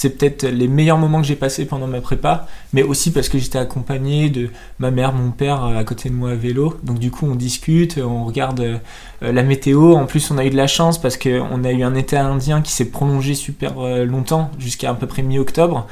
c'est 0.00 0.16
peut-être 0.16 0.44
les 0.44 0.66
meilleurs 0.66 0.96
moments 0.96 1.20
que 1.20 1.26
j'ai 1.26 1.36
passés 1.36 1.66
pendant 1.66 1.86
ma 1.86 2.00
prépa, 2.00 2.46
mais 2.72 2.82
aussi 2.82 3.12
parce 3.12 3.28
que 3.28 3.36
j'étais 3.36 3.58
accompagné 3.58 4.30
de 4.30 4.48
ma 4.78 4.90
mère, 4.90 5.12
mon 5.12 5.30
père 5.30 5.62
euh, 5.62 5.76
à 5.76 5.84
côté 5.84 6.08
de 6.08 6.14
moi 6.14 6.30
à 6.30 6.34
vélo. 6.36 6.74
Donc 6.82 6.98
du 6.98 7.10
coup, 7.10 7.26
on 7.30 7.34
discute, 7.34 7.98
on 7.98 8.24
regarde 8.24 8.60
euh, 8.60 8.78
la 9.20 9.42
météo. 9.42 9.92
En 9.96 10.06
plus, 10.06 10.30
on 10.30 10.38
a 10.38 10.46
eu 10.46 10.48
de 10.48 10.56
la 10.56 10.68
chance 10.68 10.98
parce 10.98 11.18
qu'on 11.18 11.64
a 11.64 11.70
eu 11.70 11.82
un 11.82 11.94
été 11.94 12.16
indien 12.16 12.62
qui 12.62 12.72
s'est 12.72 12.86
prolongé 12.86 13.34
super 13.34 13.74
euh, 13.78 14.06
longtemps, 14.06 14.50
jusqu'à 14.58 14.88
à 14.88 14.94
peu 14.94 15.06
près 15.06 15.20
mi-octobre. 15.20 15.86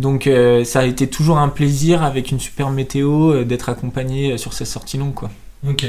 Donc 0.00 0.28
ça 0.64 0.80
a 0.80 0.84
été 0.84 1.06
toujours 1.06 1.38
un 1.38 1.48
plaisir 1.48 2.02
avec 2.02 2.32
une 2.32 2.40
super 2.40 2.70
météo 2.70 3.44
d'être 3.44 3.68
accompagné 3.68 4.38
sur 4.38 4.54
ces 4.54 4.64
sorties 4.64 4.96
longues. 4.96 5.14
Quoi. 5.14 5.30
Ok. 5.68 5.86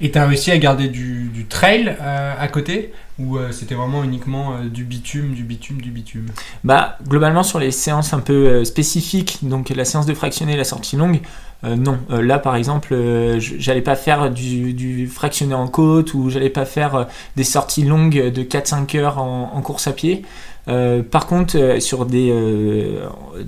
Et 0.00 0.10
tu 0.12 0.18
as 0.18 0.26
réussi 0.26 0.52
à 0.52 0.58
garder 0.58 0.86
du, 0.88 1.46
trail 1.48 1.96
euh, 2.00 2.34
à 2.38 2.46
côté 2.46 2.92
Ou 3.18 3.38
euh, 3.38 3.50
c'était 3.50 3.74
vraiment 3.74 4.04
uniquement 4.04 4.52
euh, 4.52 4.68
du 4.68 4.84
bitume, 4.84 5.34
du 5.34 5.42
bitume, 5.42 5.80
du 5.80 5.90
bitume? 5.90 6.26
Bah, 6.62 6.96
globalement, 7.08 7.42
sur 7.42 7.58
les 7.58 7.72
séances 7.72 8.12
un 8.12 8.20
peu 8.20 8.64
spécifiques, 8.64 9.40
donc 9.42 9.70
la 9.70 9.84
séance 9.84 10.06
de 10.06 10.14
fractionné 10.14 10.52
et 10.52 10.56
la 10.56 10.64
sortie 10.64 10.96
longue, 10.96 11.20
non. 11.64 11.98
Là, 12.10 12.38
par 12.38 12.54
exemple, 12.54 12.94
j'allais 13.38 13.80
pas 13.80 13.96
faire 13.96 14.30
du, 14.30 14.72
du 14.72 15.08
fractionné 15.08 15.54
en 15.54 15.66
côte 15.66 16.14
ou 16.14 16.30
j'allais 16.30 16.50
pas 16.50 16.64
faire 16.64 17.08
des 17.34 17.42
sorties 17.42 17.82
longues 17.82 18.30
de 18.30 18.42
4-5 18.42 18.96
heures 18.98 19.18
en, 19.18 19.60
course 19.62 19.88
à 19.88 19.92
pied. 19.92 20.22
Par 20.66 21.26
contre, 21.26 21.80
sur 21.80 22.06
des, 22.06 22.32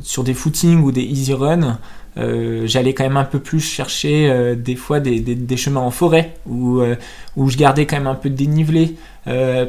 sur 0.02 0.24
des 0.24 0.34
footings 0.34 0.82
ou 0.82 0.90
des 0.90 1.02
easy 1.02 1.34
run, 1.34 1.78
euh, 2.18 2.62
j'allais 2.66 2.94
quand 2.94 3.04
même 3.04 3.16
un 3.16 3.24
peu 3.24 3.38
plus 3.38 3.60
chercher 3.60 4.28
euh, 4.28 4.54
des 4.56 4.74
fois 4.74 4.98
des, 4.98 5.20
des- 5.20 5.56
chemins 5.56 5.80
en 5.80 5.90
forêt 5.90 6.34
où, 6.46 6.80
euh, 6.80 6.96
où 7.36 7.48
je 7.48 7.56
gardais 7.56 7.86
quand 7.86 7.96
même 7.96 8.06
un 8.06 8.14
peu 8.14 8.30
de 8.30 8.34
dénivelé 8.34 8.96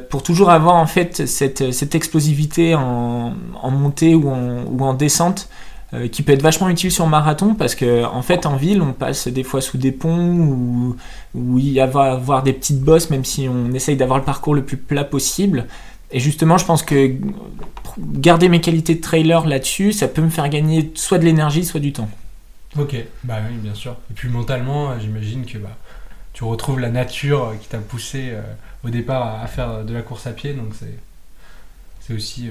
pour 0.09 0.23
toujours 0.23 0.51
avoir 0.51 0.75
en 0.75 0.85
fait 0.85 1.25
cette, 1.27 1.73
cette 1.73 1.93
explosivité 1.93 2.75
en, 2.75 3.33
montée 3.71 4.15
ou 4.15 4.29
en, 4.29 4.63
ou 4.71 4.81
en 4.85 4.93
descente 4.93 5.49
qui 6.13 6.21
peut 6.23 6.31
être 6.31 6.41
vachement 6.41 6.69
utile 6.69 6.91
sur 6.91 7.07
marathon 7.07 7.55
parce 7.55 7.75
que 7.75 8.05
en 8.05 8.21
fait 8.21 8.45
en 8.45 8.55
ville 8.55 8.81
on 8.81 8.93
passe 8.93 9.27
des 9.27 9.43
fois 9.43 9.59
sous 9.59 9.77
des 9.77 9.91
ponts 9.91 10.37
ou 10.37 10.95
où 11.35 11.59
il 11.59 11.69
y 11.73 11.81
a 11.81 11.83
avoir 11.83 12.41
des 12.43 12.53
petites 12.53 12.79
bosses 12.79 13.09
même 13.09 13.25
si 13.25 13.49
on 13.49 13.73
essaye 13.73 13.97
d'avoir 13.97 14.17
le 14.19 14.23
parcours 14.23 14.55
le 14.55 14.63
plus 14.63 14.77
plat 14.77 15.03
possible. 15.03 15.65
Et 16.11 16.21
justement 16.21 16.57
je 16.57 16.63
pense 16.65 16.81
que 16.83 17.11
garder 17.99 18.47
mes 18.47 18.61
qualités 18.61 18.95
de 18.95 19.01
trailer 19.01 19.45
là-dessus 19.45 19.91
ça 19.91 20.07
peut 20.07 20.21
me 20.21 20.29
faire 20.29 20.47
gagner 20.47 20.89
soit 20.95 21.17
de 21.17 21.25
l'énergie 21.25 21.65
soit 21.65 21.81
du 21.81 21.91
temps 21.91 22.07
Ok, 22.77 22.95
bah 23.23 23.38
oui, 23.49 23.57
bien 23.57 23.73
sûr. 23.73 23.95
Et 24.11 24.13
puis 24.13 24.29
mentalement, 24.29 24.91
euh, 24.91 24.99
j'imagine 24.99 25.45
que 25.45 25.57
bah, 25.57 25.75
tu 26.33 26.43
retrouves 26.43 26.79
la 26.79 26.89
nature 26.89 27.45
euh, 27.45 27.55
qui 27.55 27.67
t'a 27.67 27.79
poussé 27.79 28.29
euh, 28.31 28.41
au 28.83 28.89
départ 28.89 29.41
à, 29.41 29.47
faire 29.47 29.83
de 29.83 29.93
la 29.93 30.01
course 30.01 30.27
à 30.27 30.31
pied, 30.31 30.53
donc 30.53 30.73
c'est 30.79 30.97
c'est 32.01 32.13
aussi, 32.13 32.49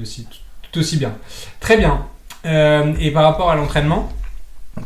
aussi 0.00 0.26
tout, 0.70 0.78
aussi 0.78 0.98
bien. 0.98 1.14
Très 1.60 1.78
bien. 1.78 2.06
Et 2.44 3.10
par 3.10 3.22
rapport 3.22 3.50
à 3.50 3.56
l'entraînement, 3.56 4.12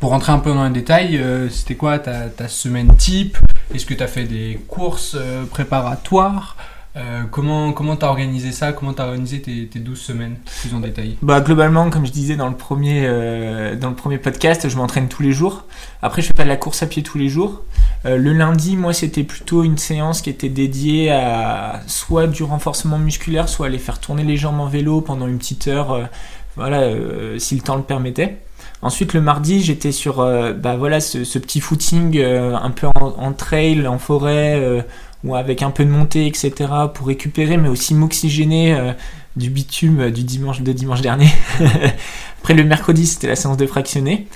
pour 0.01 0.11
rentrer 0.11 0.31
un 0.31 0.39
peu 0.39 0.55
dans 0.55 0.65
les 0.65 0.71
détails, 0.71 1.21
c'était 1.51 1.75
quoi 1.75 1.99
ta, 1.99 2.29
ta 2.29 2.47
semaine 2.47 2.97
type? 2.97 3.37
Est-ce 3.75 3.85
que 3.85 3.95
tu 3.95 4.03
as 4.03 4.07
fait 4.07 4.25
des 4.25 4.61
courses 4.69 5.17
préparatoires? 5.51 6.57
Euh, 6.95 7.23
Comment 7.31 7.73
comment 7.73 7.97
t'as 7.97 8.09
organisé 8.09 8.53
ça? 8.53 8.73
Comment 8.73 8.93
t'as 8.93 9.07
organisé 9.07 9.41
tes, 9.41 9.67
tes 9.67 9.79
12 9.79 9.99
semaines 9.99 10.37
plus 10.61 10.75
en 10.75 10.81
détail? 10.81 11.17
Bah 11.23 11.41
globalement, 11.41 11.89
comme 11.89 12.05
je 12.05 12.13
disais 12.13 12.37
dans 12.37 12.49
le 12.49 12.57
premier 12.57 13.05
euh, 13.07 13.77
dans 13.77 13.89
le 13.89 13.95
premier 13.95 14.19
podcast, 14.19 14.69
je 14.69 14.77
m'entraîne 14.77 15.09
tous 15.09 15.23
les 15.23 15.33
jours. 15.33 15.65
Après, 16.03 16.21
je 16.21 16.29
fais 16.37 16.45
de 16.45 16.49
la 16.49 16.57
course 16.57 16.83
à 16.83 16.87
pied 16.87 17.03
tous 17.03 17.17
les 17.17 17.31
jours. 17.31 17.63
Euh, 18.05 18.19
le 18.19 18.35
lundi, 18.35 18.77
moi, 18.77 18.93
c'était 18.93 19.23
plutôt 19.23 19.63
une 19.65 19.79
séance 19.79 20.21
qui 20.21 20.29
était 20.29 20.51
dédiée 20.51 21.11
à 21.11 21.81
soit 21.87 22.27
du 22.27 22.43
renforcement 22.43 22.99
musculaire, 22.99 23.49
soit 23.49 23.67
aller 23.67 23.79
faire 23.79 23.99
tourner 23.99 24.25
les 24.25 24.37
jambes 24.37 24.61
en 24.61 24.67
vélo 24.67 25.01
pendant 25.01 25.27
une 25.27 25.39
petite 25.39 25.69
heure, 25.69 26.11
voilà, 26.57 26.91
si 27.39 27.55
le 27.55 27.63
temps 27.63 27.77
le 27.77 27.83
permettait. 27.83 28.39
Ensuite, 28.83 29.15
le 29.15 29.21
mardi, 29.21 29.63
j'étais 29.63 29.93
sur 29.93 30.17
bah 30.17 30.77
voilà 30.77 31.01
ce, 31.01 31.39
petit 31.39 31.61
footing 31.61 32.21
un 32.21 32.71
peu 32.71 32.89
en, 32.97 33.33
trail, 33.33 33.87
en 33.87 33.99
forêt, 33.99 34.85
ou 35.25 35.35
avec 35.37 35.63
un 35.63 35.71
peu 35.71 35.85
de 35.85 35.91
montée, 35.91 36.27
etc. 36.27 36.53
pour 36.93 37.07
récupérer, 37.07 37.57
mais 37.57 37.69
aussi 37.69 37.95
m'oxygéner 37.95 38.75
euh, 38.75 38.93
du 39.37 39.51
bitume 39.51 40.01
euh, 40.01 40.11
du 40.11 40.25
dimanche 40.25 40.63
de 40.63 40.73
dimanche 40.73 41.01
dernier. 41.01 41.29
Après 42.41 42.55
le 42.55 42.65
mercredi, 42.65 43.07
c'était 43.07 43.29
la 43.29 43.37
séance 43.37 43.57
de 43.57 43.67
fractionné. 43.67 44.27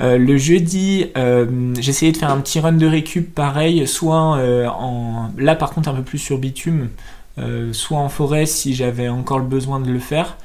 Euh, 0.00 0.18
le 0.18 0.36
jeudi, 0.36 1.06
j'essayais 1.78 2.12
de 2.12 2.16
faire 2.16 2.30
un 2.30 2.38
petit 2.40 2.60
run 2.60 2.72
de 2.72 2.86
récup 2.86 3.34
pareil, 3.34 3.86
soit 3.88 4.38
en 4.68 5.30
là 5.38 5.56
par 5.56 5.70
contre 5.70 5.88
un 5.88 5.94
peu 5.94 6.02
plus 6.02 6.18
sur 6.18 6.38
bitume, 6.38 6.90
soit 7.72 7.98
en 7.98 8.08
forêt 8.08 8.46
si 8.46 8.74
j'avais 8.74 9.08
encore 9.08 9.38
le 9.38 9.46
besoin 9.46 9.80
de 9.80 9.90
le 9.90 9.98
faire. 9.98 10.36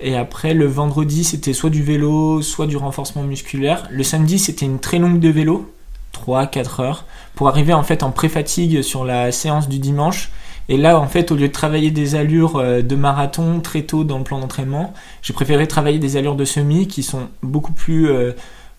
Et 0.00 0.16
après 0.16 0.54
le 0.54 0.66
vendredi, 0.66 1.22
c'était 1.22 1.52
soit 1.52 1.70
du 1.70 1.82
vélo, 1.82 2.42
soit 2.42 2.66
du 2.66 2.76
renforcement 2.76 3.22
musculaire. 3.22 3.86
Le 3.90 4.02
samedi, 4.02 4.38
c'était 4.38 4.66
une 4.66 4.80
très 4.80 4.98
longue 4.98 5.20
de 5.20 5.28
vélo, 5.28 5.72
3-4 6.14 6.82
heures, 6.82 7.04
pour 7.34 7.48
arriver 7.48 7.72
en 7.72 7.82
fait 7.82 8.02
en 8.02 8.10
pré-fatigue 8.10 8.82
sur 8.82 9.04
la 9.04 9.32
séance 9.32 9.68
du 9.68 9.78
dimanche. 9.78 10.30
Et 10.68 10.76
là, 10.76 10.98
en 10.98 11.06
fait, 11.06 11.30
au 11.30 11.36
lieu 11.36 11.48
de 11.48 11.52
travailler 11.52 11.90
des 11.90 12.14
allures 12.14 12.56
euh, 12.56 12.80
de 12.80 12.96
marathon 12.96 13.60
très 13.60 13.82
tôt 13.82 14.04
dans 14.04 14.18
le 14.18 14.24
plan 14.24 14.40
d'entraînement, 14.40 14.94
j'ai 15.20 15.34
préféré 15.34 15.68
travailler 15.68 15.98
des 15.98 16.16
allures 16.16 16.36
de 16.36 16.44
semi 16.44 16.88
qui 16.88 17.02
sont 17.02 17.28
beaucoup 17.42 17.72
plus 17.72 18.08
euh, 18.08 18.32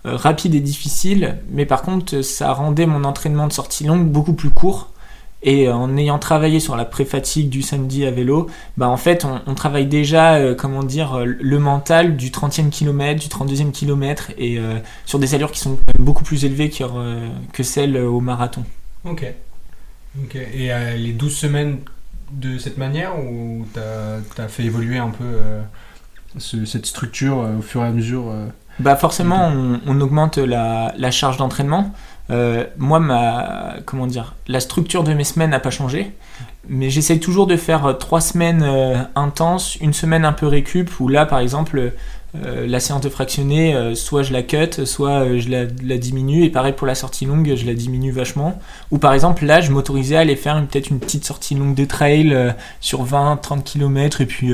euh, 0.05 0.15
rapides 0.15 0.55
et 0.55 0.61
difficiles. 0.61 1.37
Mais 1.51 1.65
par 1.65 1.83
contre, 1.83 2.21
ça 2.21 2.53
rendait 2.53 2.87
mon 2.87 3.03
entraînement 3.03 3.47
de 3.47 3.53
sortie 3.53 3.83
longue 3.83 4.07
beaucoup 4.07 4.33
plus 4.33 4.49
court. 4.49 4.89
Et 5.43 5.67
euh, 5.67 5.75
en 5.75 5.95
ayant 5.97 6.17
travaillé 6.17 6.59
sur 6.59 6.75
la 6.75 6.85
pré-fatigue 6.85 7.49
du 7.49 7.61
samedi 7.61 8.05
à 8.05 8.11
vélo, 8.11 8.47
bah 8.77 8.89
en 8.89 8.97
fait, 8.97 9.25
on, 9.25 9.41
on 9.45 9.53
travaille 9.53 9.85
déjà, 9.85 10.35
euh, 10.35 10.55
comment 10.55 10.81
dire, 10.83 11.13
euh, 11.15 11.25
le 11.25 11.59
mental 11.59 12.17
du 12.17 12.31
30e 12.31 12.69
kilomètre, 12.69 13.21
du 13.21 13.27
32e 13.29 13.71
kilomètre, 13.71 14.31
et 14.37 14.57
euh, 14.57 14.79
sur 15.05 15.19
des 15.19 15.35
allures 15.35 15.51
qui 15.51 15.59
sont 15.59 15.77
beaucoup 15.99 16.23
plus 16.23 16.45
élevées 16.45 16.69
que, 16.71 16.83
euh, 16.83 17.27
que 17.53 17.61
celles 17.63 17.97
au 17.97 18.21
marathon. 18.21 18.63
Ok. 19.03 19.25
Ok. 20.23 20.35
Et 20.35 20.71
les 20.97 21.11
12 21.11 21.35
semaines 21.35 21.79
de 22.31 22.57
cette 22.57 22.77
manière 22.77 23.19
ou 23.19 23.67
t'as 23.73 24.43
as 24.43 24.47
fait 24.47 24.63
évoluer 24.63 24.97
un 24.97 25.09
peu 25.09 25.25
ce- 26.37 26.65
cette 26.65 26.85
structure 26.85 27.37
au 27.37 27.61
fur 27.61 27.83
et 27.83 27.87
à 27.87 27.91
mesure 27.91 28.33
Bah 28.79 28.95
forcément, 28.95 29.47
on, 29.47 29.79
on 29.85 30.01
augmente 30.01 30.37
la, 30.37 30.93
la 30.97 31.11
charge 31.11 31.37
d'entraînement. 31.37 31.93
Euh, 32.31 32.65
moi, 32.77 32.99
ma, 32.99 33.75
comment 33.85 34.07
dire, 34.07 34.35
la 34.47 34.59
structure 34.59 35.03
de 35.03 35.13
mes 35.13 35.23
semaines 35.23 35.51
n'a 35.51 35.59
pas 35.59 35.69
changé, 35.69 36.11
mais 36.67 36.89
j'essaye 36.89 37.19
toujours 37.19 37.45
de 37.45 37.55
faire 37.55 37.85
euh, 37.85 37.93
trois 37.93 38.21
semaines 38.21 38.63
euh, 38.63 38.95
intenses, 39.15 39.75
une 39.75 39.93
semaine 39.93 40.25
un 40.25 40.33
peu 40.33 40.47
récup, 40.47 40.99
où 40.99 41.07
là, 41.07 41.25
par 41.25 41.39
exemple, 41.39 41.93
la 42.67 42.81
séance 42.81 42.99
de 42.99 43.95
soit 43.95 44.23
je 44.23 44.33
la 44.33 44.43
cut, 44.43 44.85
soit 44.85 45.37
je 45.37 45.47
la, 45.49 45.97
diminue, 45.97 46.43
et 46.43 46.49
pareil 46.49 46.73
pour 46.73 46.85
la 46.85 46.93
sortie 46.93 47.25
longue, 47.25 47.55
je 47.55 47.65
la 47.65 47.73
diminue 47.73 48.11
vachement. 48.11 48.59
Ou 48.91 48.97
par 48.97 49.13
exemple, 49.13 49.45
là, 49.45 49.61
je 49.61 49.71
m'autorisais 49.71 50.17
à 50.17 50.19
aller 50.19 50.35
faire 50.35 50.61
peut-être 50.67 50.89
une 50.89 50.99
petite 50.99 51.23
sortie 51.23 51.55
longue 51.55 51.75
de 51.75 51.85
trail 51.85 52.53
sur 52.81 53.05
20-30 53.05 53.63
km, 53.63 54.19
et 54.19 54.25
puis 54.25 54.51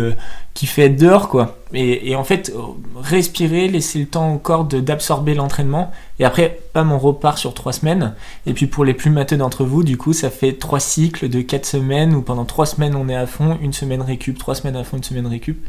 qui 0.54 0.68
fait 0.68 0.84
être 0.84 0.96
dehors, 0.96 1.28
quoi. 1.28 1.58
Et, 1.74 2.10
et 2.12 2.16
en 2.16 2.24
fait, 2.24 2.52
euh, 2.56 2.60
respirer, 3.02 3.68
laisser 3.68 4.00
le 4.00 4.06
temps 4.06 4.34
au 4.34 4.38
corps 4.38 4.66
d'absorber 4.66 5.34
l'entraînement, 5.36 5.92
et 6.20 6.26
après, 6.26 6.60
bam, 6.74 6.92
on 6.92 7.00
repart 7.00 7.38
sur 7.38 7.54
trois 7.54 7.72
semaines. 7.74 8.14
Et 8.46 8.54
puis 8.54 8.68
pour 8.68 8.84
les 8.86 8.94
plus 8.94 9.10
matheux 9.10 9.38
d'entre 9.38 9.64
vous, 9.64 9.84
du 9.84 9.98
coup, 9.98 10.14
ça 10.14 10.30
fait 10.30 10.54
trois 10.54 10.80
cycles 10.80 11.30
de 11.30 11.42
quatre 11.42 11.66
semaines 11.66 12.14
où 12.14 12.22
pendant 12.22 12.46
trois 12.46 12.66
semaines 12.66 12.96
on 12.96 13.08
est 13.10 13.16
à 13.16 13.26
fond, 13.26 13.58
une 13.62 13.74
semaine 13.74 14.02
récup, 14.02 14.38
trois 14.38 14.56
semaines 14.56 14.76
à 14.76 14.84
fond, 14.84 14.98
une 14.98 15.04
semaine 15.04 15.28
récup. 15.28 15.66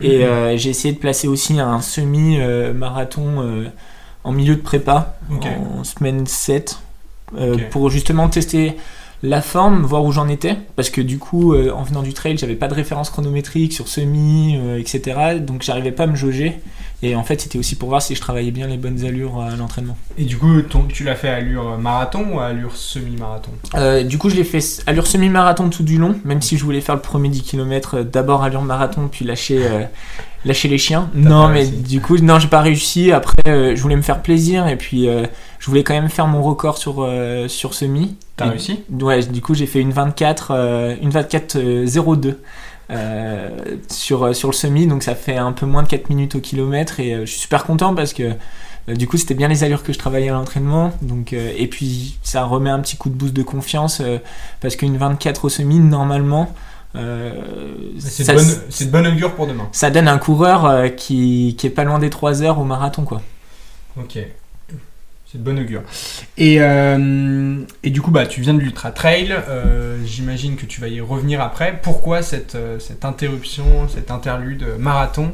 Et 0.00 0.18
Mhm. 0.18 0.24
euh, 0.24 0.56
j'ai 0.56 0.70
essayé 0.70 0.94
de 0.94 0.98
placer 1.00 1.26
aussi 1.28 1.58
un 1.58 1.80
semi-marathon 1.80 3.42
euh, 3.42 3.64
en 4.24 4.32
milieu 4.32 4.54
de 4.56 4.60
prépa, 4.60 5.16
en 5.30 5.84
semaine 5.84 6.26
7, 6.26 6.78
euh, 7.38 7.54
Ok. 7.54 7.68
pour 7.70 7.90
justement 7.90 8.28
tester 8.28 8.76
la 9.22 9.42
forme, 9.42 9.82
voir 9.82 10.02
où 10.04 10.12
j'en 10.12 10.28
étais, 10.28 10.56
parce 10.76 10.88
que 10.88 11.00
du 11.02 11.18
coup, 11.18 11.52
euh, 11.52 11.72
en 11.72 11.82
venant 11.82 12.02
du 12.02 12.14
trail, 12.14 12.38
j'avais 12.38 12.54
pas 12.54 12.68
de 12.68 12.74
référence 12.74 13.10
chronométrique 13.10 13.72
sur 13.74 13.86
semi, 13.86 14.56
euh, 14.56 14.78
etc. 14.78 15.38
Donc 15.40 15.62
j'arrivais 15.62 15.92
pas 15.92 16.04
à 16.04 16.06
me 16.06 16.16
jauger. 16.16 16.58
Et 17.02 17.16
en 17.16 17.22
fait, 17.22 17.40
c'était 17.40 17.58
aussi 17.58 17.76
pour 17.76 17.88
voir 17.88 18.02
si 18.02 18.14
je 18.14 18.20
travaillais 18.20 18.50
bien 18.50 18.66
les 18.66 18.76
bonnes 18.76 19.04
allures 19.06 19.40
à 19.40 19.56
l'entraînement. 19.56 19.96
Et 20.18 20.24
du 20.24 20.36
coup, 20.36 20.60
ton- 20.62 20.84
tu 20.84 21.04
l'as 21.04 21.14
fait 21.16 21.28
à 21.28 21.36
allure 21.36 21.78
marathon 21.78 22.24
ou 22.34 22.40
à 22.40 22.46
allure 22.46 22.76
semi-marathon? 22.76 23.50
Euh, 23.74 24.02
du 24.04 24.18
coup, 24.18 24.28
je 24.30 24.36
l'ai 24.36 24.44
fait 24.44 24.62
allure 24.86 25.06
semi-marathon 25.06 25.68
tout 25.70 25.82
du 25.82 25.96
long, 25.98 26.16
même 26.24 26.42
si 26.42 26.58
je 26.58 26.64
voulais 26.64 26.80
faire 26.82 26.94
le 26.94 27.00
premier 27.00 27.28
10 27.30 27.42
km 27.42 28.00
d'abord 28.02 28.42
allure 28.42 28.62
marathon, 28.62 29.08
puis 29.10 29.24
lâcher, 29.24 29.66
lâcher 30.44 30.68
les 30.68 30.78
chiens. 30.78 31.10
Non, 31.14 31.48
mais 31.48 31.60
réussi. 31.60 31.72
du 31.72 32.00
coup, 32.00 32.16
non, 32.18 32.38
j'ai 32.38 32.48
pas 32.48 32.60
réussi. 32.60 33.12
Après, 33.12 33.34
euh, 33.48 33.74
je 33.76 33.82
voulais 33.82 33.96
me 33.96 34.02
faire 34.02 34.22
plaisir 34.22 34.66
et 34.68 34.76
puis 34.76 35.08
euh, 35.08 35.26
je 35.58 35.66
voulais 35.66 35.84
quand 35.84 35.94
même 35.94 36.08
faire 36.08 36.26
mon 36.26 36.42
record 36.42 36.78
sur, 36.78 36.96
euh, 37.00 37.48
sur 37.48 37.74
semi. 37.74 38.16
T'as 38.36 38.48
réussi? 38.48 38.82
Ouais, 38.90 39.22
du 39.22 39.42
coup, 39.42 39.54
j'ai 39.54 39.66
fait 39.66 39.80
une 39.80 39.92
24, 39.92 40.52
euh, 40.52 40.96
une 41.02 41.10
24 41.10 41.56
euh, 41.56 42.16
02 42.16 42.40
euh, 42.90 43.48
sur, 43.88 44.34
sur 44.34 44.48
le 44.48 44.54
semi, 44.54 44.86
donc 44.86 45.02
ça 45.02 45.14
fait 45.14 45.36
un 45.36 45.52
peu 45.52 45.66
moins 45.66 45.82
de 45.82 45.88
4 45.88 46.08
minutes 46.08 46.34
au 46.34 46.40
kilomètre 46.40 46.98
et 46.98 47.20
je 47.20 47.30
suis 47.30 47.40
super 47.40 47.64
content 47.64 47.94
parce 47.94 48.12
que 48.12 48.32
du 48.88 49.06
coup, 49.06 49.18
c'était 49.18 49.34
bien 49.34 49.46
les 49.46 49.62
allures 49.62 49.84
que 49.84 49.92
je 49.92 49.98
travaillais 49.98 50.30
à 50.30 50.32
l'entraînement. 50.32 50.92
Donc, 51.02 51.32
et 51.32 51.66
puis, 51.68 52.18
ça 52.22 52.42
remet 52.44 52.70
un 52.70 52.80
petit 52.80 52.96
coup 52.96 53.08
de 53.08 53.14
boost 53.14 53.34
de 53.34 53.42
confiance 53.42 54.02
parce 54.60 54.74
qu'une 54.74 54.96
24 54.96 55.44
au 55.44 55.48
semi, 55.48 55.78
normalement, 55.78 56.52
C'est 56.94 58.24
ça, 58.24 58.32
de, 58.32 58.38
bonne- 58.38 58.60
c'est 58.70 58.86
de 58.86 58.90
bonne 58.90 59.06
augure 59.06 59.34
pour 59.34 59.46
demain. 59.46 59.68
ça 59.72 59.90
donne 59.90 60.08
un 60.08 60.18
coureur 60.18 60.64
euh, 60.66 60.88
qui, 60.88 61.54
qui 61.58 61.66
est 61.66 61.70
pas 61.70 61.84
loin 61.84 61.98
des 61.98 62.10
3 62.10 62.42
heures 62.42 62.58
au 62.58 62.64
marathon, 62.64 63.04
quoi. 63.04 63.22
Ok. 63.96 64.18
C'est 65.30 65.38
de 65.38 65.44
bonne 65.44 65.60
augure. 65.60 65.82
Et, 66.38 66.60
euh, 66.60 67.62
et 67.84 67.90
du 67.90 68.00
coup, 68.02 68.10
bah, 68.10 68.26
tu 68.26 68.40
viens 68.40 68.54
de 68.54 68.58
l'Ultra 68.58 68.90
Trail. 68.90 69.30
euh, 69.30 70.04
J'imagine 70.04 70.56
que 70.56 70.66
tu 70.66 70.80
vas 70.80 70.88
y 70.88 71.00
revenir 71.00 71.40
après. 71.40 71.78
Pourquoi 71.80 72.22
cette, 72.22 72.56
euh, 72.56 72.80
cette 72.80 73.04
interruption, 73.04 73.86
cette 73.88 74.10
interlude 74.10 74.64
marathon 74.78 75.32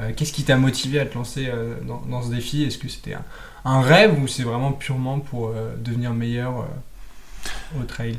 Euh, 0.00 0.10
Qu'est-ce 0.14 0.32
qui 0.34 0.42
t'a 0.44 0.56
motivé 0.56 1.00
à 1.00 1.06
te 1.06 1.14
lancer 1.14 1.46
euh, 1.48 1.74
dans, 1.86 2.02
dans 2.10 2.22
ce 2.22 2.30
défi? 2.30 2.62
Est-ce 2.64 2.76
que 2.78 2.88
c'était 2.88 3.14
un, 3.14 3.24
un 3.64 3.80
rêve 3.80 4.20
ou 4.22 4.28
c'est 4.28 4.42
vraiment 4.44 4.72
purement 4.72 5.18
pour 5.18 5.48
euh, 5.48 5.74
devenir 5.82 6.12
meilleur 6.12 6.58
euh 6.60 7.80
au 7.80 7.84
trail? 7.84 8.18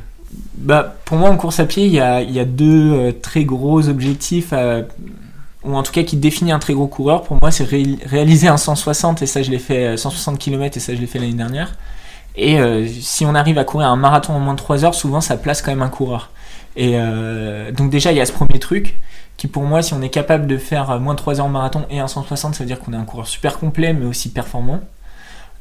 Bah, 0.58 0.96
Pour 1.06 1.18
moi, 1.18 1.30
en 1.30 1.38
course 1.38 1.60
à 1.60 1.66
pied, 1.66 1.86
il 1.86 1.92
y 1.94 2.00
a, 2.00 2.22
il 2.22 2.32
y 2.32 2.40
a 2.40 2.46
deux 2.46 2.94
euh, 2.94 3.12
très 3.12 3.44
gros 3.44 3.88
objectifs, 3.90 4.50
euh, 4.54 4.84
ou 5.64 5.76
en 5.76 5.84
tout 5.84 5.92
cas 5.92 6.04
qui 6.04 6.18
définit 6.18 6.52
un 6.52 6.60
très 6.60 6.74
gros 6.74 6.88
coureur. 6.88 7.24
Pour 7.24 7.38
moi, 7.42 7.52
c'est 7.52 7.64
ré- 7.64 7.98
réaliser 8.06 8.48
un 8.48 8.58
160, 8.58 9.22
et 9.22 9.26
ça, 9.26 9.42
je 9.44 9.52
l'ai 9.52 9.60
fait 9.60 9.86
euh, 9.94 9.98
160 9.98 10.38
km, 10.40 10.78
et 10.78 10.80
ça, 10.80 10.96
je 10.96 11.00
l'ai 11.02 11.08
fait 11.08 11.20
l'année 11.20 11.34
dernière. 11.34 11.76
Et 12.36 12.60
euh, 12.60 12.88
si 13.02 13.26
on 13.26 13.36
arrive 13.36 13.58
à 13.58 13.64
courir 13.64 13.88
un 13.90 13.96
marathon 13.98 14.34
en 14.34 14.40
moins 14.40 14.54
de 14.54 14.60
3 14.60 14.86
heures, 14.86 14.96
souvent, 14.96 15.22
ça 15.22 15.38
place 15.38 15.62
quand 15.62 15.72
même 15.72 15.82
un 15.82 15.90
coureur. 15.90 16.32
Et 16.76 16.94
euh, 16.96 17.72
donc, 17.72 17.90
déjà, 17.90 18.12
il 18.12 18.18
y 18.18 18.22
a 18.22 18.26
ce 18.26 18.32
premier 18.32 18.60
truc 18.60 19.00
qui, 19.36 19.48
pour 19.48 19.64
moi, 19.64 19.82
si 19.82 19.94
on 19.94 20.02
est 20.02 20.10
capable 20.10 20.48
de 20.48 20.58
faire 20.58 20.92
euh, 20.92 21.00
moins 21.00 21.14
de 21.14 21.20
3 21.20 21.40
heures 21.40 21.46
en 21.48 21.50
marathon 21.50 21.86
et 21.90 22.00
un 22.00 22.08
160, 22.08 22.56
ça 22.56 22.64
veut 22.64 22.68
dire 22.68 22.80
qu'on 22.80 22.94
est 22.94 22.98
un 22.98 23.04
coureur 23.06 23.28
super 23.28 23.58
complet, 23.60 23.94
mais 23.94 24.06
aussi 24.06 24.30
performant. 24.30 24.80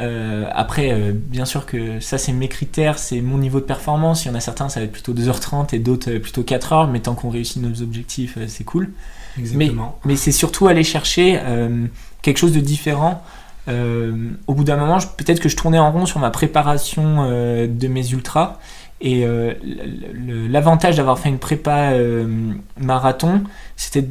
Euh, 0.00 0.44
après, 0.52 0.92
euh, 0.92 1.12
bien 1.12 1.44
sûr 1.44 1.66
que 1.66 2.00
ça, 2.00 2.18
c'est 2.18 2.32
mes 2.32 2.48
critères, 2.48 2.98
c'est 2.98 3.20
mon 3.20 3.38
niveau 3.38 3.60
de 3.60 3.64
performance. 3.64 4.24
Il 4.24 4.28
y 4.28 4.30
en 4.30 4.34
a 4.34 4.40
certains, 4.40 4.68
ça 4.68 4.80
va 4.80 4.84
être 4.84 4.92
plutôt 4.92 5.12
2h30 5.12 5.74
et 5.74 5.78
d'autres 5.78 6.10
euh, 6.10 6.20
plutôt 6.20 6.42
4h, 6.42 6.90
mais 6.90 7.00
tant 7.00 7.14
qu'on 7.14 7.30
réussit 7.30 7.60
nos 7.62 7.82
objectifs, 7.82 8.36
euh, 8.38 8.44
c'est 8.46 8.64
cool. 8.64 8.90
Exactement. 9.38 9.98
Mais 10.04 10.16
c'est 10.16 10.32
surtout 10.32 10.68
aller 10.68 10.84
chercher 10.84 11.38
euh, 11.42 11.86
quelque 12.22 12.38
chose 12.38 12.52
de 12.52 12.60
différent. 12.60 13.22
Euh, 13.68 14.30
au 14.46 14.54
bout 14.54 14.64
d'un 14.64 14.76
moment, 14.76 14.98
peut-être 15.16 15.40
que 15.40 15.48
je 15.48 15.56
tournais 15.56 15.78
en 15.78 15.92
rond 15.92 16.06
sur 16.06 16.20
ma 16.20 16.30
préparation 16.30 17.18
euh, 17.20 17.66
de 17.66 17.88
mes 17.88 18.12
ultras. 18.12 18.58
Et 19.00 19.24
euh, 19.24 19.54
l'avantage 20.48 20.96
d'avoir 20.96 21.18
fait 21.18 21.28
une 21.28 21.38
prépa 21.38 21.92
euh, 21.92 22.26
marathon, 22.80 23.42
c'était 23.76 24.04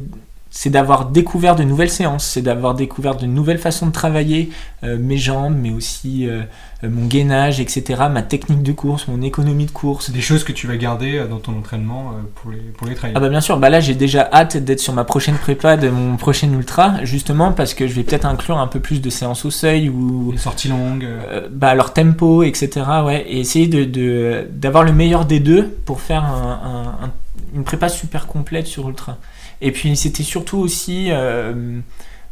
c'est 0.50 0.70
d'avoir 0.70 1.06
découvert 1.06 1.56
de 1.56 1.62
nouvelles 1.62 1.90
séances, 1.90 2.24
c'est 2.24 2.42
d'avoir 2.42 2.74
découvert 2.74 3.16
de 3.16 3.26
nouvelles 3.26 3.58
façons 3.58 3.86
de 3.86 3.92
travailler 3.92 4.50
euh, 4.82 4.96
mes 4.98 5.18
jambes, 5.18 5.54
mais 5.60 5.70
aussi 5.70 6.26
euh, 6.26 6.42
euh, 6.84 6.88
mon 6.90 7.06
gainage, 7.06 7.60
etc., 7.60 8.04
ma 8.10 8.22
technique 8.22 8.62
de 8.62 8.72
course, 8.72 9.08
mon 9.08 9.20
économie 9.22 9.66
de 9.66 9.70
course. 9.70 10.06
C'est 10.06 10.12
des 10.12 10.20
choses 10.22 10.44
que 10.44 10.52
tu 10.52 10.66
vas 10.66 10.76
garder 10.76 11.22
dans 11.28 11.38
ton 11.38 11.56
entraînement 11.58 12.12
pour 12.36 12.50
les, 12.50 12.58
pour 12.58 12.86
les 12.86 12.94
trails. 12.94 13.12
Ah 13.14 13.20
bah 13.20 13.28
bien 13.28 13.40
sûr, 13.42 13.58
bah 13.58 13.68
là 13.68 13.80
j'ai 13.80 13.94
déjà 13.94 14.28
hâte 14.32 14.56
d'être 14.56 14.80
sur 14.80 14.94
ma 14.94 15.04
prochaine 15.04 15.36
prépa 15.36 15.76
de 15.76 15.90
mon 15.90 16.16
prochain 16.16 16.50
ultra, 16.52 17.04
justement 17.04 17.52
parce 17.52 17.74
que 17.74 17.86
je 17.86 17.92
vais 17.92 18.02
peut-être 18.02 18.24
inclure 18.26 18.58
un 18.58 18.66
peu 18.68 18.80
plus 18.80 19.00
de 19.02 19.10
séances 19.10 19.44
au 19.44 19.50
seuil 19.50 19.88
ou 19.90 20.32
Les 20.32 20.38
sorties 20.38 20.68
longues. 20.68 21.04
euh, 21.04 21.46
bah, 21.50 21.74
leur 21.74 21.92
tempo, 21.92 22.42
etc. 22.42 22.86
Ouais, 23.04 23.24
et 23.28 23.40
essayer 23.40 23.66
de, 23.68 23.84
de- 23.84 24.46
d'avoir 24.50 24.82
le 24.84 24.92
meilleur 24.92 25.24
des 25.26 25.40
deux 25.40 25.64
pour 25.84 26.00
faire 26.00 26.24
un- 26.24 26.60
un- 27.02 27.04
un- 27.06 27.12
une 27.54 27.64
prépa 27.64 27.88
super 27.88 28.26
complète 28.26 28.66
sur 28.66 28.88
ultra. 28.88 29.18
Et 29.60 29.72
puis 29.72 29.96
c'était 29.96 30.22
surtout 30.22 30.58
aussi 30.58 31.08
euh, 31.10 31.80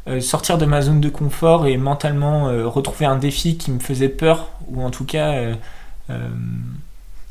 euh, 0.08 0.20
sortir 0.20 0.58
de 0.58 0.66
ma 0.66 0.82
zone 0.82 1.00
de 1.00 1.08
confort 1.08 1.66
et 1.66 1.76
mentalement 1.76 2.48
euh, 2.48 2.66
retrouver 2.66 3.06
un 3.06 3.16
défi 3.16 3.56
qui 3.56 3.70
me 3.70 3.80
faisait 3.80 4.08
peur, 4.08 4.50
ou 4.68 4.82
en 4.82 4.90
tout 4.90 5.04
cas 5.04 5.34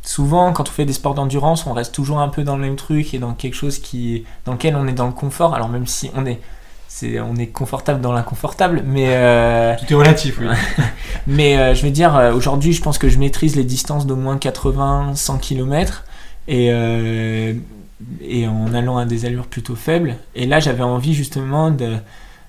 souvent 0.02 0.54
quand 0.54 0.70
on 0.70 0.72
fait 0.72 0.86
des 0.86 0.94
sports 0.94 1.16
d'endurance, 1.16 1.66
on 1.66 1.74
reste 1.74 1.94
toujours 1.94 2.20
un 2.20 2.28
peu 2.28 2.44
dans 2.44 2.56
le 2.56 2.62
même 2.62 2.76
truc 2.76 3.14
et 3.14 3.20
dans 3.20 3.34
quelque 3.34 3.56
chose 3.56 3.80
qui, 3.80 4.26
dans 4.46 4.54
lequel 4.54 4.76
on 4.76 4.88
est 4.88 4.94
dans 4.94 5.08
le 5.08 5.14
confort. 5.14 5.56
Alors 5.56 5.70
même 5.70 5.88
si 5.88 6.12
on 6.16 6.26
est, 6.26 6.40
c'est, 6.88 7.20
on 7.20 7.36
est 7.36 7.48
confortable 7.48 8.02
dans 8.02 8.14
l'inconfortable, 8.14 8.84
mais 8.86 9.08
euh, 9.10 9.76
Tout 9.80 9.94
est 9.94 9.96
relatif, 9.96 10.40
oui. 10.40 10.48
mais 11.28 11.58
euh, 11.58 11.74
je 11.74 11.84
veux 11.84 11.92
dire, 11.92 12.32
aujourd'hui, 12.36 12.74
je 12.74 12.82
pense 12.82 12.98
que 12.98 13.10
je 13.10 13.18
maîtrise 13.18 13.56
les 13.56 13.64
distances 13.64 14.06
d'au 14.06 14.16
moins 14.16 14.38
80-100 14.38 15.40
km 15.40 16.04
et, 16.48 16.70
euh, 16.72 17.54
et 18.22 18.48
en 18.48 18.74
allant 18.74 18.98
à 18.98 19.06
des 19.06 19.26
allures 19.26 19.48
plutôt 19.48 19.76
faibles. 19.76 20.16
Et 20.36 20.46
là, 20.46 20.60
j'avais 20.60 20.84
envie 20.84 21.14
justement 21.14 21.72
de. 21.72 21.98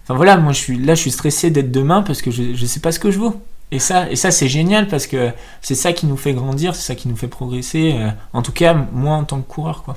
Enfin 0.04 0.14
voilà, 0.14 0.36
moi 0.36 0.52
je 0.52 0.58
suis 0.58 0.78
là, 0.78 0.94
je 0.94 1.00
suis 1.00 1.10
stressé 1.10 1.50
d'être 1.50 1.72
demain 1.72 2.02
parce 2.02 2.22
que 2.22 2.30
je 2.30 2.42
ne 2.42 2.66
sais 2.66 2.80
pas 2.80 2.92
ce 2.92 2.98
que 2.98 3.10
je 3.10 3.18
vaux. 3.18 3.40
Et 3.72 3.80
ça, 3.80 4.08
et 4.08 4.14
ça 4.14 4.30
c'est 4.30 4.48
génial 4.48 4.86
parce 4.86 5.08
que 5.08 5.30
c'est 5.60 5.74
ça 5.74 5.92
qui 5.92 6.06
nous 6.06 6.16
fait 6.16 6.32
grandir, 6.32 6.76
c'est 6.76 6.82
ça 6.82 6.94
qui 6.94 7.08
nous 7.08 7.16
fait 7.16 7.26
progresser. 7.26 7.94
euh, 7.98 8.10
en 8.32 8.42
tout 8.42 8.52
cas, 8.52 8.74
moi 8.92 9.16
en 9.16 9.24
tant 9.24 9.40
que 9.40 9.48
coureur, 9.48 9.82
quoi. 9.82 9.96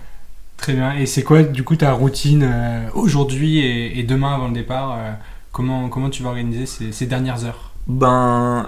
Très 0.57 0.73
bien. 0.73 0.93
Et 0.95 1.05
c'est 1.05 1.23
quoi, 1.23 1.43
du 1.43 1.63
coup, 1.63 1.75
ta 1.75 1.93
routine 1.93 2.43
euh, 2.43 2.89
aujourd'hui 2.95 3.59
et, 3.59 3.99
et 3.99 4.03
demain 4.03 4.33
avant 4.33 4.47
le 4.47 4.53
départ 4.53 4.97
euh, 4.97 5.11
comment, 5.51 5.87
comment 5.87 6.09
tu 6.09 6.23
vas 6.23 6.29
organiser 6.29 6.65
ces, 6.65 6.91
ces 6.91 7.05
dernières 7.05 7.45
heures? 7.45 7.71
Ben, 7.87 8.65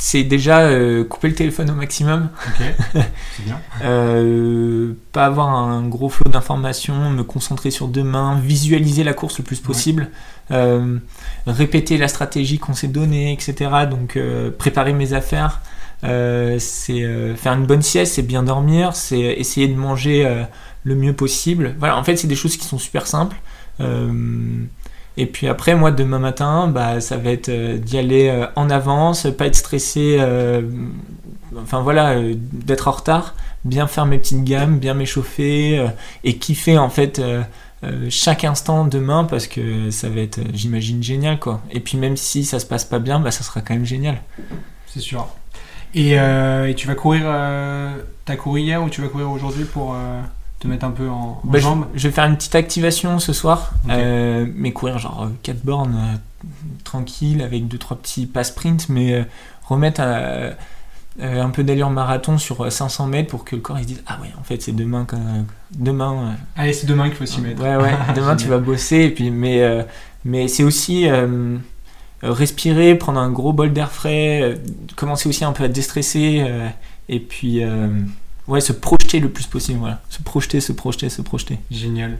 c'est 0.00 0.22
déjà 0.22 0.60
euh, 0.60 1.04
couper 1.04 1.28
le 1.28 1.34
téléphone 1.34 1.70
au 1.70 1.74
maximum. 1.74 2.28
Ok, 2.46 2.64
c'est 3.36 3.44
bien. 3.44 3.60
Euh, 3.84 4.94
pas 5.12 5.26
avoir 5.26 5.50
un 5.50 5.86
gros 5.86 6.08
flot 6.08 6.30
d'informations, 6.30 7.10
me 7.10 7.22
concentrer 7.22 7.70
sur 7.70 7.86
demain, 7.86 8.40
visualiser 8.40 9.04
la 9.04 9.12
course 9.12 9.38
le 9.38 9.44
plus 9.44 9.60
possible, 9.60 10.10
euh, 10.50 10.98
répéter 11.46 11.96
la 11.96 12.08
stratégie 12.08 12.58
qu'on 12.58 12.74
s'est 12.74 12.88
donnée, 12.88 13.32
etc. 13.32 13.70
Donc 13.88 14.16
euh, 14.16 14.50
préparer 14.50 14.92
mes 14.92 15.12
affaires, 15.12 15.60
euh, 16.04 16.56
c'est 16.58 17.02
euh, 17.02 17.36
faire 17.36 17.52
une 17.52 17.66
bonne 17.66 17.82
sieste, 17.82 18.14
c'est 18.14 18.22
bien 18.22 18.42
dormir, 18.42 18.96
c'est 18.96 19.20
essayer 19.20 19.68
de 19.68 19.76
manger 19.76 20.26
euh, 20.26 20.42
le 20.84 20.94
mieux 20.94 21.12
possible. 21.12 21.74
Voilà, 21.78 21.96
en 21.96 22.04
fait, 22.04 22.16
c'est 22.16 22.28
des 22.28 22.36
choses 22.36 22.56
qui 22.56 22.66
sont 22.66 22.78
super 22.78 23.06
simples. 23.06 23.36
Euh, 23.80 24.64
et 25.18 25.26
puis 25.26 25.48
après, 25.48 25.74
moi, 25.74 25.90
demain 25.90 26.20
matin, 26.20 26.68
bah, 26.68 27.00
ça 27.00 27.16
va 27.16 27.30
être 27.32 27.48
euh, 27.48 27.76
d'y 27.76 27.98
aller 27.98 28.28
euh, 28.28 28.46
en 28.54 28.70
avance, 28.70 29.26
pas 29.36 29.46
être 29.46 29.56
stressé, 29.56 30.16
euh, 30.20 30.62
enfin 31.60 31.80
voilà, 31.80 32.14
d'être 32.52 32.86
en 32.86 32.92
retard, 32.92 33.34
bien 33.64 33.88
faire 33.88 34.06
mes 34.06 34.18
petites 34.18 34.44
gammes, 34.44 34.78
bien 34.78 34.94
m'échauffer 34.94 35.84
et 36.22 36.36
kiffer 36.36 36.78
en 36.78 36.88
fait 36.88 37.20
chaque 38.08 38.44
instant 38.44 38.84
demain 38.84 39.24
parce 39.24 39.48
que 39.48 39.90
ça 39.90 40.08
va 40.08 40.20
être, 40.20 40.38
j'imagine, 40.54 41.02
génial 41.02 41.40
quoi. 41.40 41.62
Et 41.72 41.80
puis 41.80 41.98
même 41.98 42.16
si 42.16 42.44
ça 42.44 42.60
se 42.60 42.66
passe 42.66 42.84
pas 42.84 43.00
bien, 43.00 43.18
bah, 43.18 43.32
ça 43.32 43.42
sera 43.42 43.60
quand 43.60 43.74
même 43.74 43.86
génial. 43.86 44.22
C'est 44.86 45.00
sûr. 45.00 45.26
Et, 45.94 46.16
tu 46.76 46.86
vas 46.86 46.94
courir. 46.94 47.24
T'as 48.24 48.36
couru 48.36 48.60
hier 48.60 48.80
ou 48.82 48.88
tu 48.88 49.00
vas 49.00 49.08
courir 49.08 49.30
aujourd'hui 49.32 49.64
pour 49.64 49.96
te 50.60 50.66
mettre 50.66 50.84
un 50.84 50.90
peu 50.90 51.08
en, 51.08 51.14
en 51.14 51.40
Bah, 51.44 51.58
je, 51.58 51.64
jambes 51.64 51.86
je 51.94 52.08
vais 52.08 52.14
faire 52.14 52.24
une 52.24 52.36
petite 52.36 52.54
activation 52.54 53.18
ce 53.18 53.32
soir, 53.32 53.72
euh, 53.90 54.46
mais 54.54 54.72
courir 54.72 54.98
genre 54.98 55.28
4 55.42 55.64
bornes 55.64 55.94
euh, 55.96 56.46
tranquille 56.84 57.42
avec 57.42 57.64
2-3 57.64 57.96
petits 57.96 58.26
pas 58.26 58.44
sprint, 58.44 58.88
mais 58.88 59.14
euh, 59.14 59.22
remettre 59.68 60.00
euh, 60.04 60.50
euh, 61.20 61.42
un 61.42 61.50
peu 61.50 61.62
d'allure 61.64 61.90
marathon 61.90 62.38
sur 62.38 62.64
euh, 62.64 62.70
500 62.70 63.06
mètres 63.06 63.28
pour 63.30 63.44
que 63.44 63.56
le 63.56 63.62
corps 63.62 63.78
il 63.78 63.82
se 63.82 63.88
dise 63.88 64.02
Ah 64.06 64.18
ouais, 64.22 64.30
en 64.38 64.42
fait 64.44 64.60
c'est 64.62 64.72
demain, 64.72 65.04
quand- 65.06 65.44
demain 65.76 66.12
euh, 66.12 66.32
Allez, 66.56 66.72
c'est 66.72 66.86
demain 66.86 67.08
qu'il 67.08 67.16
faut 67.16 67.26
s'y 67.26 67.40
mettre. 67.40 67.62
Ouais, 67.62 67.76
ouais, 67.76 67.92
demain 68.16 68.36
tu 68.36 68.48
vas 68.48 68.58
bosser, 68.58 68.96
et 69.02 69.10
puis, 69.10 69.30
mais, 69.30 69.62
euh, 69.62 69.82
mais 70.24 70.48
c'est 70.48 70.62
aussi 70.64 71.08
euh, 71.08 71.56
euh, 72.24 72.32
respirer, 72.32 72.94
prendre 72.96 73.20
un 73.20 73.30
gros 73.30 73.52
bol 73.52 73.72
d'air 73.72 73.92
frais, 73.92 74.40
euh, 74.42 74.56
commencer 74.96 75.28
aussi 75.28 75.44
un 75.44 75.52
peu 75.52 75.64
à 75.64 75.68
déstresser, 75.68 76.44
euh, 76.46 76.68
et 77.08 77.20
puis 77.20 77.62
euh, 77.64 77.88
ouais, 78.48 78.60
se 78.60 78.72
le 79.18 79.30
plus 79.30 79.46
possible, 79.46 79.78
voilà. 79.78 80.02
Se 80.10 80.22
projeter, 80.22 80.60
se 80.60 80.72
projeter, 80.72 81.08
se 81.08 81.22
projeter. 81.22 81.58
Génial. 81.70 82.18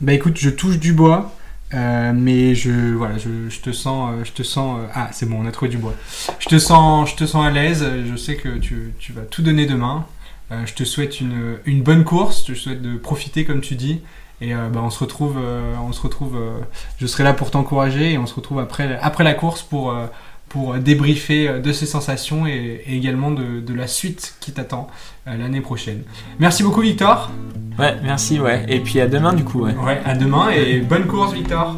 Bah 0.00 0.12
écoute, 0.12 0.36
je 0.38 0.50
touche 0.50 0.78
du 0.78 0.92
bois, 0.92 1.34
euh, 1.74 2.12
mais 2.14 2.54
je 2.54 2.94
voilà, 2.94 3.16
je, 3.18 3.58
te 3.60 3.72
sens, 3.72 4.12
euh, 4.12 4.24
je 4.24 4.32
te 4.32 4.42
sens. 4.42 4.78
euh, 4.80 4.86
ah, 4.94 5.08
c'est 5.12 5.26
bon, 5.28 5.38
on 5.42 5.46
a 5.46 5.50
trouvé 5.50 5.70
du 5.70 5.78
bois. 5.78 5.94
Je 6.38 6.48
te 6.48 6.58
sens, 6.58 7.10
je 7.10 7.16
te 7.16 7.26
sens 7.26 7.44
à 7.46 7.50
l'aise. 7.50 7.84
Je 8.08 8.16
sais 8.16 8.36
que 8.36 8.58
tu, 8.58 8.92
tu 8.98 9.12
vas 9.12 9.22
tout 9.22 9.42
donner 9.42 9.66
demain. 9.66 10.06
Euh, 10.52 10.64
je 10.66 10.74
te 10.74 10.84
souhaite 10.84 11.20
une, 11.20 11.56
une 11.66 11.82
bonne 11.82 12.04
course. 12.04 12.44
Je 12.46 12.52
te 12.52 12.58
souhaite 12.58 12.82
de 12.82 12.96
profiter 12.96 13.44
comme 13.44 13.60
tu 13.60 13.74
dis. 13.74 14.00
Et 14.40 14.54
euh, 14.54 14.68
bah, 14.68 14.80
on 14.84 14.90
se 14.90 15.00
retrouve, 15.00 15.36
euh, 15.36 15.74
on 15.82 15.92
se 15.92 16.00
retrouve. 16.00 16.36
euh, 16.36 16.60
je 17.00 17.06
serai 17.08 17.24
là 17.24 17.32
pour 17.32 17.50
t'encourager 17.50 18.12
et 18.12 18.18
on 18.18 18.26
se 18.26 18.34
retrouve 18.34 18.60
après, 18.60 18.96
après 19.02 19.24
la 19.24 19.34
course 19.34 19.62
pour 19.62 19.90
euh, 19.90 20.06
pour 20.48 20.74
débriefer 20.76 21.48
euh, 21.48 21.60
de 21.60 21.72
ces 21.72 21.86
sensations 21.86 22.46
et, 22.46 22.82
et 22.86 22.96
également 22.96 23.30
de, 23.30 23.60
de 23.60 23.74
la 23.74 23.86
suite 23.86 24.34
qui 24.40 24.52
t'attend 24.52 24.88
euh, 25.26 25.36
l'année 25.36 25.60
prochaine. 25.60 26.02
Merci 26.38 26.62
beaucoup 26.62 26.80
Victor. 26.80 27.30
Ouais, 27.78 27.94
merci, 28.02 28.40
ouais. 28.40 28.64
Et 28.68 28.80
puis 28.80 29.00
à 29.00 29.06
demain, 29.06 29.32
du 29.34 29.44
coup, 29.44 29.62
ouais. 29.64 29.74
Ouais, 29.74 30.00
à 30.04 30.16
demain 30.16 30.50
et 30.50 30.80
bonne 30.80 31.06
course 31.06 31.32
Victor. 31.32 31.76